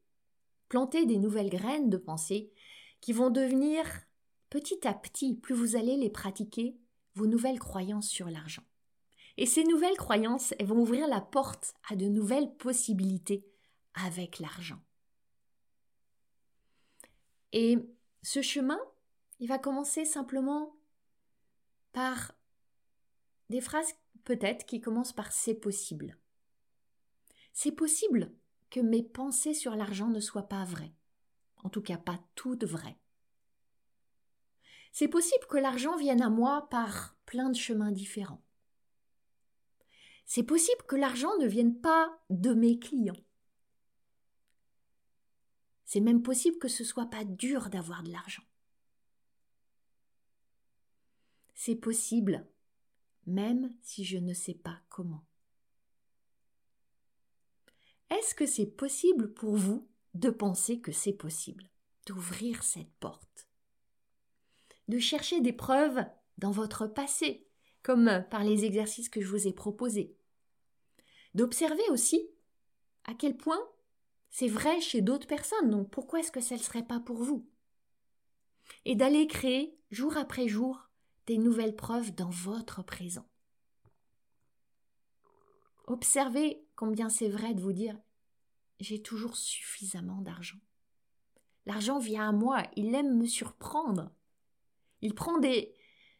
planter 0.68 1.06
des 1.06 1.18
nouvelles 1.18 1.50
graines 1.50 1.88
de 1.88 1.96
pensée 1.96 2.52
qui 3.00 3.12
vont 3.12 3.30
devenir 3.30 3.84
petit 4.50 4.86
à 4.88 4.94
petit, 4.94 5.36
plus 5.36 5.54
vous 5.54 5.76
allez 5.76 5.96
les 5.96 6.10
pratiquer, 6.10 6.76
vos 7.14 7.26
nouvelles 7.26 7.60
croyances 7.60 8.08
sur 8.08 8.28
l'argent. 8.28 8.64
Et 9.36 9.46
ces 9.46 9.64
nouvelles 9.64 9.96
croyances, 9.96 10.54
elles 10.58 10.66
vont 10.66 10.80
ouvrir 10.80 11.08
la 11.08 11.20
porte 11.20 11.74
à 11.88 11.96
de 11.96 12.06
nouvelles 12.06 12.54
possibilités 12.56 13.44
avec 13.94 14.38
l'argent. 14.38 14.80
Et 17.52 17.78
ce 18.22 18.42
chemin, 18.42 18.80
il 19.40 19.48
va 19.48 19.58
commencer 19.58 20.04
simplement 20.04 20.76
par 21.92 22.32
des 23.50 23.60
phrases 23.60 23.94
peut-être 24.24 24.66
qui 24.66 24.80
commencent 24.80 25.12
par 25.12 25.32
c'est 25.32 25.54
possible. 25.54 26.16
C'est 27.52 27.72
possible 27.72 28.32
que 28.70 28.80
mes 28.80 29.02
pensées 29.02 29.54
sur 29.54 29.76
l'argent 29.76 30.08
ne 30.08 30.20
soient 30.20 30.48
pas 30.48 30.64
vraies. 30.64 30.94
En 31.62 31.70
tout 31.70 31.82
cas, 31.82 31.96
pas 31.96 32.20
toutes 32.34 32.64
vraies. 32.64 32.98
C'est 34.92 35.08
possible 35.08 35.46
que 35.48 35.56
l'argent 35.56 35.96
vienne 35.96 36.22
à 36.22 36.30
moi 36.30 36.68
par 36.70 37.16
plein 37.26 37.50
de 37.50 37.56
chemins 37.56 37.92
différents. 37.92 38.43
C'est 40.26 40.42
possible 40.42 40.82
que 40.86 40.96
l'argent 40.96 41.36
ne 41.38 41.46
vienne 41.46 41.80
pas 41.80 42.18
de 42.30 42.54
mes 42.54 42.78
clients. 42.78 43.14
C'est 45.84 46.00
même 46.00 46.22
possible 46.22 46.58
que 46.58 46.68
ce 46.68 46.82
soit 46.82 47.06
pas 47.06 47.24
dur 47.24 47.70
d'avoir 47.70 48.02
de 48.02 48.10
l'argent. 48.10 48.42
C'est 51.54 51.76
possible, 51.76 52.46
même 53.26 53.74
si 53.82 54.04
je 54.04 54.18
ne 54.18 54.34
sais 54.34 54.54
pas 54.54 54.80
comment. 54.88 55.24
Est-ce 58.10 58.34
que 58.34 58.46
c'est 58.46 58.66
possible 58.66 59.32
pour 59.32 59.56
vous 59.56 59.88
de 60.14 60.30
penser 60.30 60.80
que 60.80 60.92
c'est 60.92 61.12
possible, 61.12 61.70
d'ouvrir 62.06 62.62
cette 62.62 62.92
porte, 62.94 63.48
de 64.88 64.98
chercher 64.98 65.40
des 65.40 65.52
preuves 65.52 66.04
dans 66.38 66.50
votre 66.50 66.86
passé, 66.86 67.48
comme 67.84 68.24
par 68.30 68.42
les 68.42 68.64
exercices 68.64 69.08
que 69.08 69.20
je 69.20 69.28
vous 69.28 69.46
ai 69.46 69.52
proposés, 69.52 70.16
d'observer 71.34 71.84
aussi 71.90 72.28
à 73.04 73.14
quel 73.14 73.36
point 73.36 73.60
c'est 74.30 74.48
vrai 74.48 74.80
chez 74.80 75.00
d'autres 75.00 75.28
personnes, 75.28 75.70
donc 75.70 75.90
pourquoi 75.90 76.18
est-ce 76.18 76.32
que 76.32 76.40
ça 76.40 76.56
ne 76.56 76.60
serait 76.60 76.86
pas 76.86 76.98
pour 76.98 77.22
vous? 77.22 77.48
Et 78.84 78.96
d'aller 78.96 79.28
créer, 79.28 79.78
jour 79.90 80.16
après 80.16 80.48
jour, 80.48 80.88
des 81.26 81.38
nouvelles 81.38 81.76
preuves 81.76 82.12
dans 82.14 82.30
votre 82.30 82.82
présent. 82.82 83.28
Observez 85.86 86.66
combien 86.74 87.10
c'est 87.10 87.28
vrai 87.28 87.54
de 87.54 87.60
vous 87.60 87.72
dire 87.72 87.96
j'ai 88.80 89.00
toujours 89.00 89.36
suffisamment 89.36 90.20
d'argent. 90.22 90.58
L'argent 91.66 91.98
vient 91.98 92.30
à 92.30 92.32
moi, 92.32 92.62
il 92.76 92.94
aime 92.94 93.16
me 93.16 93.26
surprendre. 93.26 94.10
Il 95.00 95.14
prend 95.14 95.38
des 95.38 95.74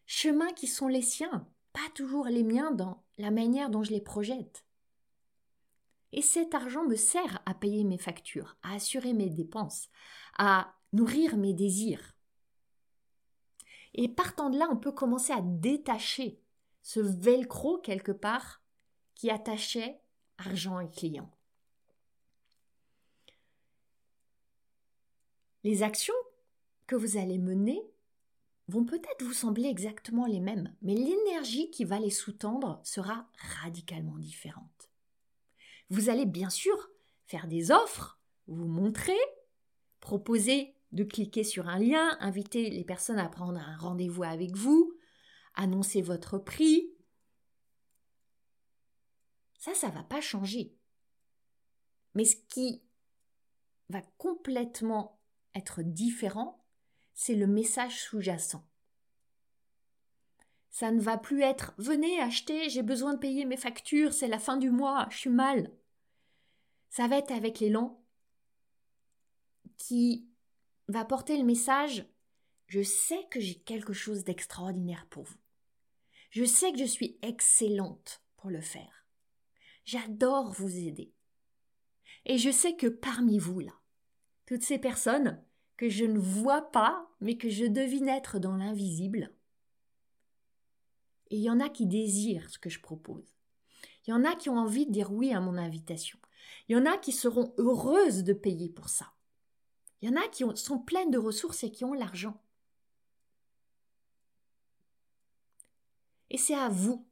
chemins 0.06 0.52
qui 0.52 0.66
sont 0.66 0.88
les 0.88 1.02
siens, 1.02 1.48
pas 1.74 1.90
toujours 1.94 2.26
les 2.26 2.44
miens 2.44 2.70
dans 2.70 3.02
la 3.18 3.30
manière 3.30 3.68
dont 3.68 3.82
je 3.82 3.90
les 3.90 4.00
projette. 4.00 4.64
Et 6.12 6.22
cet 6.22 6.54
argent 6.54 6.84
me 6.84 6.94
sert 6.94 7.42
à 7.44 7.52
payer 7.52 7.82
mes 7.82 7.98
factures, 7.98 8.56
à 8.62 8.74
assurer 8.74 9.12
mes 9.12 9.28
dépenses, 9.28 9.88
à 10.38 10.72
nourrir 10.92 11.36
mes 11.36 11.52
désirs. 11.52 12.16
Et 13.92 14.08
partant 14.08 14.48
de 14.48 14.58
là, 14.58 14.68
on 14.70 14.76
peut 14.76 14.92
commencer 14.92 15.32
à 15.32 15.40
détacher 15.42 16.40
ce 16.82 17.00
velcro 17.00 17.78
quelque 17.78 18.12
part 18.12 18.62
qui 19.16 19.30
attachait 19.30 20.00
argent 20.38 20.78
et 20.78 20.90
client. 20.90 21.30
Les 25.64 25.82
actions 25.82 26.14
que 26.86 26.94
vous 26.94 27.16
allez 27.16 27.38
mener 27.38 27.82
vont 28.68 28.84
peut-être 28.84 29.22
vous 29.22 29.32
sembler 29.32 29.68
exactement 29.68 30.26
les 30.26 30.40
mêmes, 30.40 30.74
mais 30.82 30.94
l'énergie 30.94 31.70
qui 31.70 31.84
va 31.84 31.98
les 31.98 32.10
sous-tendre 32.10 32.80
sera 32.82 33.28
radicalement 33.62 34.18
différente. 34.18 34.90
Vous 35.90 36.08
allez 36.08 36.26
bien 36.26 36.50
sûr 36.50 36.90
faire 37.26 37.46
des 37.46 37.70
offres, 37.70 38.18
vous 38.46 38.66
montrer, 38.66 39.18
proposer 40.00 40.74
de 40.92 41.04
cliquer 41.04 41.44
sur 41.44 41.68
un 41.68 41.78
lien, 41.78 42.16
inviter 42.20 42.70
les 42.70 42.84
personnes 42.84 43.18
à 43.18 43.28
prendre 43.28 43.58
un 43.58 43.76
rendez-vous 43.76 44.22
avec 44.22 44.56
vous, 44.56 44.96
annoncer 45.54 46.02
votre 46.02 46.38
prix. 46.38 46.90
Ça, 49.58 49.74
ça 49.74 49.88
va 49.88 50.02
pas 50.02 50.20
changer. 50.20 50.74
Mais 52.14 52.24
ce 52.24 52.36
qui 52.48 52.82
va 53.88 54.02
complètement 54.18 55.20
être 55.54 55.82
différent, 55.82 56.63
c'est 57.14 57.34
le 57.34 57.46
message 57.46 58.02
sous-jacent. 58.02 58.64
Ça 60.70 60.90
ne 60.90 61.00
va 61.00 61.16
plus 61.16 61.42
être 61.42 61.72
venez 61.78 62.20
acheter, 62.20 62.68
j'ai 62.68 62.82
besoin 62.82 63.14
de 63.14 63.18
payer 63.18 63.44
mes 63.44 63.56
factures, 63.56 64.12
c'est 64.12 64.28
la 64.28 64.38
fin 64.38 64.56
du 64.56 64.70
mois, 64.70 65.06
je 65.10 65.18
suis 65.18 65.30
mal. 65.30 65.72
Ça 66.90 67.06
va 67.08 67.18
être 67.18 67.32
avec 67.32 67.60
l'élan 67.60 68.04
qui 69.78 70.28
va 70.88 71.04
porter 71.04 71.36
le 71.36 71.44
message 71.44 72.06
je 72.66 72.82
sais 72.82 73.24
que 73.30 73.40
j'ai 73.40 73.54
quelque 73.54 73.92
chose 73.92 74.24
d'extraordinaire 74.24 75.06
pour 75.10 75.24
vous. 75.24 75.38
Je 76.30 76.44
sais 76.44 76.72
que 76.72 76.78
je 76.78 76.84
suis 76.84 77.18
excellente 77.22 78.22
pour 78.36 78.50
le 78.50 78.60
faire. 78.60 79.06
J'adore 79.84 80.50
vous 80.50 80.76
aider. 80.76 81.12
Et 82.24 82.38
je 82.38 82.50
sais 82.50 82.74
que 82.74 82.86
parmi 82.86 83.38
vous, 83.38 83.60
là, 83.60 83.72
toutes 84.46 84.62
ces 84.62 84.78
personnes 84.78 85.40
que 85.76 85.88
je 85.88 86.04
ne 86.04 86.18
vois 86.18 86.62
pas, 86.70 87.08
mais 87.20 87.36
que 87.36 87.48
je 87.48 87.64
devine 87.64 88.08
être 88.08 88.38
dans 88.38 88.56
l'invisible. 88.56 89.32
Et 91.30 91.36
il 91.36 91.42
y 91.42 91.50
en 91.50 91.60
a 91.60 91.68
qui 91.68 91.86
désirent 91.86 92.48
ce 92.50 92.58
que 92.58 92.70
je 92.70 92.80
propose. 92.80 93.34
Il 94.06 94.10
y 94.10 94.12
en 94.12 94.24
a 94.24 94.36
qui 94.36 94.50
ont 94.50 94.58
envie 94.58 94.86
de 94.86 94.92
dire 94.92 95.12
oui 95.12 95.32
à 95.32 95.40
mon 95.40 95.56
invitation. 95.56 96.18
Il 96.68 96.76
y 96.76 96.78
en 96.78 96.86
a 96.86 96.98
qui 96.98 97.12
seront 97.12 97.54
heureuses 97.58 98.22
de 98.24 98.32
payer 98.32 98.68
pour 98.68 98.88
ça. 98.88 99.12
Il 100.00 100.08
y 100.08 100.12
en 100.12 100.20
a 100.20 100.28
qui 100.28 100.44
sont 100.56 100.78
pleines 100.78 101.10
de 101.10 101.18
ressources 101.18 101.64
et 101.64 101.70
qui 101.70 101.84
ont 101.84 101.94
l'argent. 101.94 102.40
Et 106.30 106.36
c'est 106.36 106.54
à 106.54 106.68
vous 106.68 107.06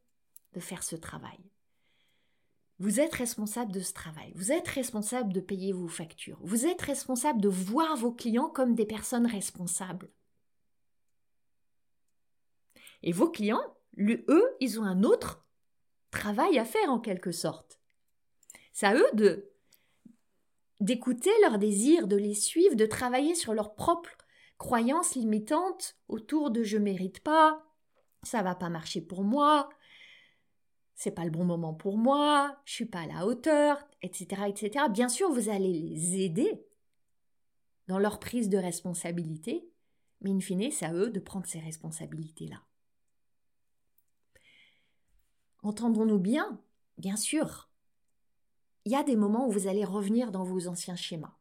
de 0.53 0.61
faire 0.61 0.83
ce 0.83 0.97
travail. 0.97 1.39
Vous 2.83 2.99
êtes 2.99 3.15
responsable 3.15 3.71
de 3.71 3.79
ce 3.79 3.93
travail. 3.93 4.33
Vous 4.35 4.51
êtes 4.51 4.67
responsable 4.67 5.33
de 5.33 5.39
payer 5.39 5.73
vos 5.73 5.87
factures. 5.87 6.41
Vous 6.43 6.67
êtes 6.67 6.83
responsable 6.83 7.41
de 7.41 7.49
voir 7.49 7.97
vos 7.97 8.11
clients 8.11 8.49
comme 8.49 8.75
des 8.75 8.87
personnes 8.87 9.29
responsables. 9.29 10.11
Et 13.05 13.13
vos 13.13 13.31
clients, 13.31 13.63
eux, 14.01 14.57
ils 14.59 14.81
ont 14.81 14.83
un 14.83 15.05
autre 15.05 15.47
travail 16.11 16.59
à 16.59 16.65
faire 16.65 16.91
en 16.91 16.99
quelque 16.99 17.31
sorte. 17.31 17.79
C'est 18.73 18.87
à 18.87 18.97
eux 18.97 19.11
de 19.13 19.49
d'écouter 20.81 21.31
leurs 21.43 21.59
désirs, 21.59 22.09
de 22.09 22.17
les 22.17 22.35
suivre, 22.35 22.75
de 22.75 22.87
travailler 22.87 23.37
sur 23.37 23.55
leurs 23.55 23.77
propres 23.77 24.11
croyances 24.59 25.15
limitantes 25.15 25.95
autour 26.09 26.51
de 26.51 26.65
je 26.65 26.79
mérite 26.79 27.21
pas, 27.21 27.65
ça 28.25 28.43
va 28.43 28.57
pas 28.57 28.71
marcher 28.71 29.01
pour 29.01 29.23
moi, 29.23 29.69
c'est 31.03 31.11
pas 31.11 31.25
le 31.25 31.31
bon 31.33 31.45
moment 31.45 31.75
pour 31.75 31.99
moi, 31.99 32.57
je 32.65 32.75
suis 32.75 32.87
pas 32.87 33.01
à 33.01 33.07
la 33.07 33.27
hauteur, 33.27 33.85
etc., 34.03 34.43
etc. 34.47 34.85
Bien 34.89 35.09
sûr, 35.09 35.33
vous 35.33 35.49
allez 35.49 35.73
les 35.73 36.23
aider 36.23 36.65
dans 37.89 37.99
leur 37.99 38.21
prise 38.21 38.49
de 38.49 38.57
responsabilité, 38.57 39.69
mais 40.21 40.31
in 40.31 40.39
fine, 40.39 40.71
c'est 40.71 40.87
à 40.87 40.95
eux 40.95 41.11
de 41.11 41.19
prendre 41.19 41.47
ces 41.47 41.59
responsabilités-là. 41.59 42.63
Entendons-nous 45.65 46.21
bien 46.21 46.61
Bien 46.99 47.17
sûr. 47.17 47.69
Il 48.85 48.93
y 48.93 48.97
a 48.97 49.03
des 49.03 49.17
moments 49.17 49.49
où 49.49 49.51
vous 49.51 49.67
allez 49.67 49.85
revenir 49.85 50.31
dans 50.31 50.45
vos 50.45 50.69
anciens 50.69 50.95
schémas. 50.95 51.37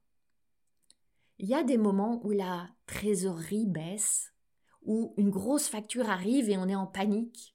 Il 1.38 1.48
y 1.48 1.54
a 1.54 1.62
des 1.62 1.78
moments 1.78 2.20
où 2.26 2.32
la 2.32 2.68
trésorerie 2.88 3.68
baisse, 3.68 4.34
où 4.82 5.14
une 5.18 5.30
grosse 5.30 5.68
facture 5.68 6.10
arrive 6.10 6.50
et 6.50 6.58
on 6.58 6.68
est 6.68 6.76
en 6.76 6.88
panique, 6.88 7.51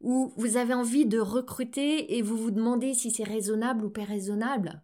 où 0.00 0.32
vous 0.36 0.56
avez 0.56 0.74
envie 0.74 1.06
de 1.06 1.18
recruter 1.18 2.16
et 2.16 2.22
vous 2.22 2.36
vous 2.36 2.50
demandez 2.50 2.94
si 2.94 3.10
c'est 3.10 3.24
raisonnable 3.24 3.84
ou 3.84 3.90
pas 3.90 4.04
raisonnable. 4.04 4.82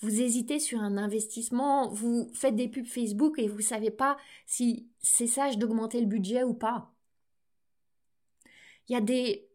Vous 0.00 0.20
hésitez 0.20 0.60
sur 0.60 0.80
un 0.80 0.96
investissement, 0.96 1.88
vous 1.88 2.30
faites 2.32 2.54
des 2.54 2.68
pubs 2.68 2.86
Facebook 2.86 3.38
et 3.38 3.48
vous 3.48 3.56
ne 3.56 3.62
savez 3.62 3.90
pas 3.90 4.16
si 4.46 4.88
c'est 5.00 5.26
sage 5.26 5.58
d'augmenter 5.58 6.00
le 6.00 6.06
budget 6.06 6.44
ou 6.44 6.54
pas. 6.54 6.92
Il 8.88 8.92
y 8.92 8.96
a 8.96 9.00
des 9.00 9.48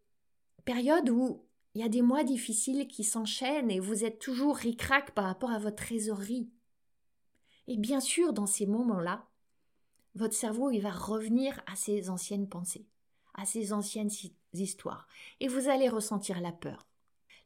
périodes 0.65 1.09
où 1.09 1.45
il 1.75 1.81
y 1.81 1.85
a 1.85 1.89
des 1.89 2.01
mois 2.01 2.23
difficiles 2.23 2.87
qui 2.87 3.03
s'enchaînent 3.03 3.71
et 3.71 3.79
vous 3.79 4.03
êtes 4.03 4.19
toujours 4.19 4.55
ric-rac 4.55 5.11
par 5.11 5.25
rapport 5.25 5.51
à 5.51 5.59
votre 5.59 5.77
trésorerie. 5.77 6.51
Et 7.67 7.77
bien 7.77 7.99
sûr, 7.99 8.33
dans 8.33 8.45
ces 8.45 8.65
moments-là, 8.65 9.25
votre 10.15 10.35
cerveau 10.35 10.69
il 10.69 10.81
va 10.81 10.91
revenir 10.91 11.61
à 11.65 11.75
ses 11.75 12.09
anciennes 12.09 12.47
pensées, 12.49 12.85
à 13.33 13.45
ses 13.45 13.73
anciennes 13.73 14.11
histoires. 14.53 15.07
Et 15.39 15.47
vous 15.47 15.69
allez 15.69 15.89
ressentir 15.89 16.41
la 16.41 16.51
peur. 16.51 16.87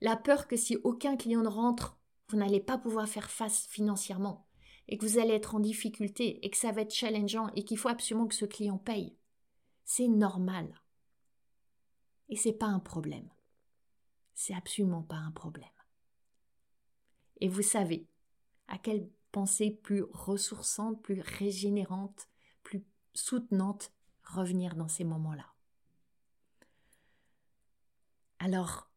La 0.01 0.15
peur 0.15 0.47
que 0.47 0.55
si 0.55 0.77
aucun 0.83 1.17
client 1.17 1.41
ne 1.41 1.47
rentre, 1.47 1.97
vous 2.29 2.37
n'allez 2.37 2.59
pas 2.59 2.77
pouvoir 2.77 3.07
faire 3.07 3.29
face 3.29 3.67
financièrement, 3.67 4.47
et 4.87 4.97
que 4.97 5.05
vous 5.05 5.17
allez 5.17 5.33
être 5.33 5.55
en 5.55 5.59
difficulté, 5.59 6.45
et 6.45 6.49
que 6.49 6.57
ça 6.57 6.71
va 6.71 6.81
être 6.81 6.93
challengeant, 6.93 7.49
et 7.55 7.63
qu'il 7.63 7.77
faut 7.77 7.89
absolument 7.89 8.27
que 8.27 8.35
ce 8.35 8.45
client 8.45 8.77
paye. 8.77 9.17
C'est 9.85 10.07
normal. 10.07 10.81
Et 12.29 12.35
c'est 12.35 12.53
pas 12.53 12.67
un 12.67 12.79
problème. 12.79 13.29
C'est 14.33 14.53
absolument 14.53 15.03
pas 15.03 15.15
un 15.15 15.31
problème. 15.31 15.67
Et 17.39 17.47
vous 17.47 17.61
savez 17.61 18.07
à 18.67 18.77
quelle 18.77 19.09
pensée 19.31 19.71
plus 19.71 20.03
ressourçante, 20.11 21.01
plus 21.01 21.21
régénérante, 21.21 22.27
plus 22.63 22.83
soutenante 23.13 23.93
revenir 24.23 24.75
dans 24.75 24.87
ces 24.87 25.03
moments-là. 25.03 25.45
Alors, 28.47 28.89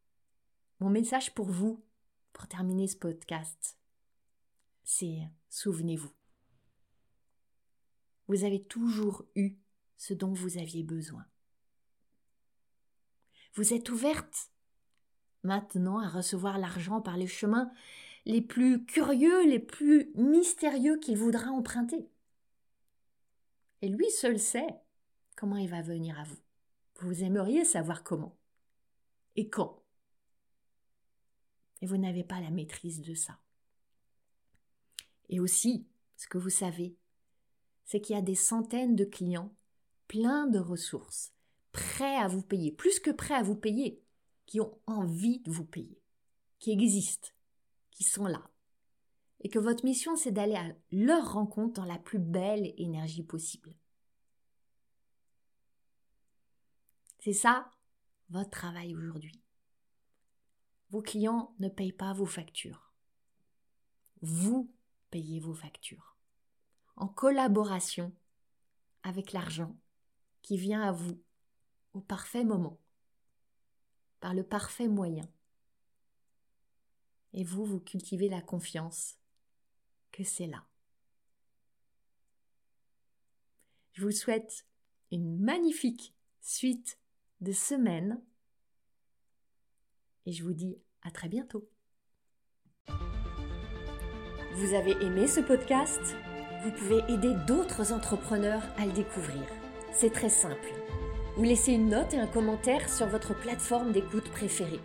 mon 0.79 0.91
message 0.91 1.35
pour 1.35 1.51
vous, 1.51 1.85
pour 2.33 2.47
terminer 2.47 2.87
ce 2.87 2.95
podcast, 2.97 3.77
c'est 4.85 5.23
souvenez-vous. 5.49 6.13
Vous 8.29 8.45
avez 8.45 8.63
toujours 8.63 9.25
eu 9.35 9.57
ce 9.97 10.15
dont 10.15 10.33
vous 10.33 10.57
aviez 10.59 10.85
besoin. 10.85 11.27
Vous 13.55 13.75
êtes 13.75 13.91
ouverte 13.91 14.53
maintenant 15.43 15.99
à 15.99 16.09
recevoir 16.09 16.57
l'argent 16.57 17.01
par 17.01 17.17
les 17.17 17.27
chemins 17.27 17.73
les 18.27 18.43
plus 18.43 18.85
curieux, 18.87 19.49
les 19.49 19.59
plus 19.59 20.13
mystérieux 20.15 20.97
qu'il 20.99 21.19
voudra 21.19 21.51
emprunter. 21.51 22.09
Et 23.83 23.89
lui 23.89 24.09
seul 24.13 24.39
sait 24.39 24.77
comment 25.35 25.57
il 25.57 25.69
va 25.69 25.83
venir 25.83 26.21
à 26.21 26.23
vous. 26.23 26.39
Vous 27.01 27.25
aimeriez 27.25 27.65
savoir 27.65 28.05
comment 28.05 28.40
et 29.37 29.49
quand? 29.49 29.83
Et 31.81 31.87
vous 31.87 31.97
n'avez 31.97 32.25
pas 32.25 32.41
la 32.41 32.51
maîtrise 32.51 33.01
de 33.01 33.15
ça. 33.15 33.39
Et 35.29 35.41
aussi, 35.41 35.87
ce 36.17 36.27
que 36.29 36.39
vous 36.39 36.51
savez, 36.51 36.97
c'est 37.85 38.01
qu'il 38.01 38.15
y 38.15 38.19
a 38.19 38.23
des 38.23 38.35
centaines 38.35 38.97
de 38.97 39.05
clients 39.05 39.55
pleins 40.11 40.49
de 40.49 40.59
ressources, 40.59 41.33
prêts 41.71 42.17
à 42.17 42.27
vous 42.27 42.43
payer, 42.43 42.73
plus 42.73 42.99
que 42.99 43.13
prêts 43.13 43.35
à 43.35 43.45
vous 43.45 43.55
payer, 43.55 44.03
qui 44.47 44.61
ont 44.61 44.77
envie 44.89 45.39
de 45.39 45.53
vous 45.53 45.65
payer, 45.65 46.03
qui 46.59 46.73
existent, 46.73 47.29
qui 47.93 48.03
sont 48.03 48.27
là. 48.27 48.51
Et 49.43 49.49
que 49.49 49.61
votre 49.61 49.85
mission, 49.85 50.17
c'est 50.17 50.33
d'aller 50.33 50.57
à 50.57 50.67
leur 50.91 51.35
rencontre 51.35 51.81
dans 51.81 51.87
la 51.87 51.99
plus 51.99 52.19
belle 52.19 52.75
énergie 52.77 53.23
possible. 53.23 53.73
C'est 57.21 57.33
ça, 57.33 57.71
votre 58.31 58.51
travail 58.51 58.95
aujourd'hui. 58.95 59.43
Vos 60.91 61.03
clients 61.03 61.55
ne 61.59 61.69
payent 61.69 61.93
pas 61.93 62.13
vos 62.13 62.27
factures. 62.27 62.93
Vous 64.23 64.73
payez 65.11 65.41
vos 65.41 65.55
factures. 65.55 66.17
En 66.97 67.09
collaboration 67.09 68.13
avec 69.03 69.33
l'argent 69.33 69.77
qui 70.43 70.57
vient 70.57 70.83
à 70.83 70.93
vous 70.93 71.23
au 71.93 72.01
parfait 72.01 72.45
moment 72.45 72.81
par 74.21 74.35
le 74.35 74.43
parfait 74.43 74.89
moyen. 74.89 75.29
Et 77.33 77.45
vous, 77.45 77.65
vous 77.65 77.81
cultivez 77.81 78.29
la 78.29 78.43
confiance 78.43 79.17
que 80.13 80.25
c'est 80.25 80.47
là. 80.47 80.67
Je 83.93 84.03
vous 84.03 84.11
souhaite 84.13 84.67
une 85.11 85.39
magnifique 85.39 86.15
suite 86.41 87.00
de 87.41 87.53
semaine 87.53 88.21
et 90.27 90.33
je 90.33 90.45
vous 90.45 90.53
dis 90.53 90.79
à 91.03 91.11
très 91.11 91.29
bientôt. 91.29 91.69
Vous 94.55 94.75
avez 94.75 94.93
aimé 95.03 95.27
ce 95.27 95.41
podcast? 95.41 96.01
Vous 96.63 96.73
pouvez 96.73 96.99
aider 97.13 97.35
d'autres 97.47 97.93
entrepreneurs 97.93 98.63
à 98.77 98.85
le 98.85 98.93
découvrir. 98.93 99.43
C'est 99.93 100.13
très 100.13 100.29
simple 100.29 100.69
ou 101.37 101.43
laissez 101.43 101.73
une 101.73 101.89
note 101.89 102.13
et 102.13 102.19
un 102.19 102.27
commentaire 102.27 102.89
sur 102.89 103.07
votre 103.07 103.35
plateforme 103.35 103.93
d'écoute 103.93 104.29
préférée. 104.31 104.81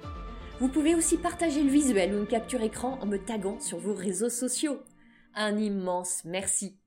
Vous 0.60 0.70
pouvez 0.70 0.96
aussi 0.96 1.18
partager 1.18 1.62
le 1.62 1.70
visuel 1.70 2.14
ou 2.14 2.20
une 2.20 2.28
capture 2.28 2.62
écran 2.62 2.98
en 3.02 3.06
me 3.06 3.18
taguant 3.18 3.60
sur 3.60 3.78
vos 3.78 3.94
réseaux 3.94 4.30
sociaux. 4.30 4.80
Un 5.34 5.58
immense 5.58 6.24
merci. 6.24 6.78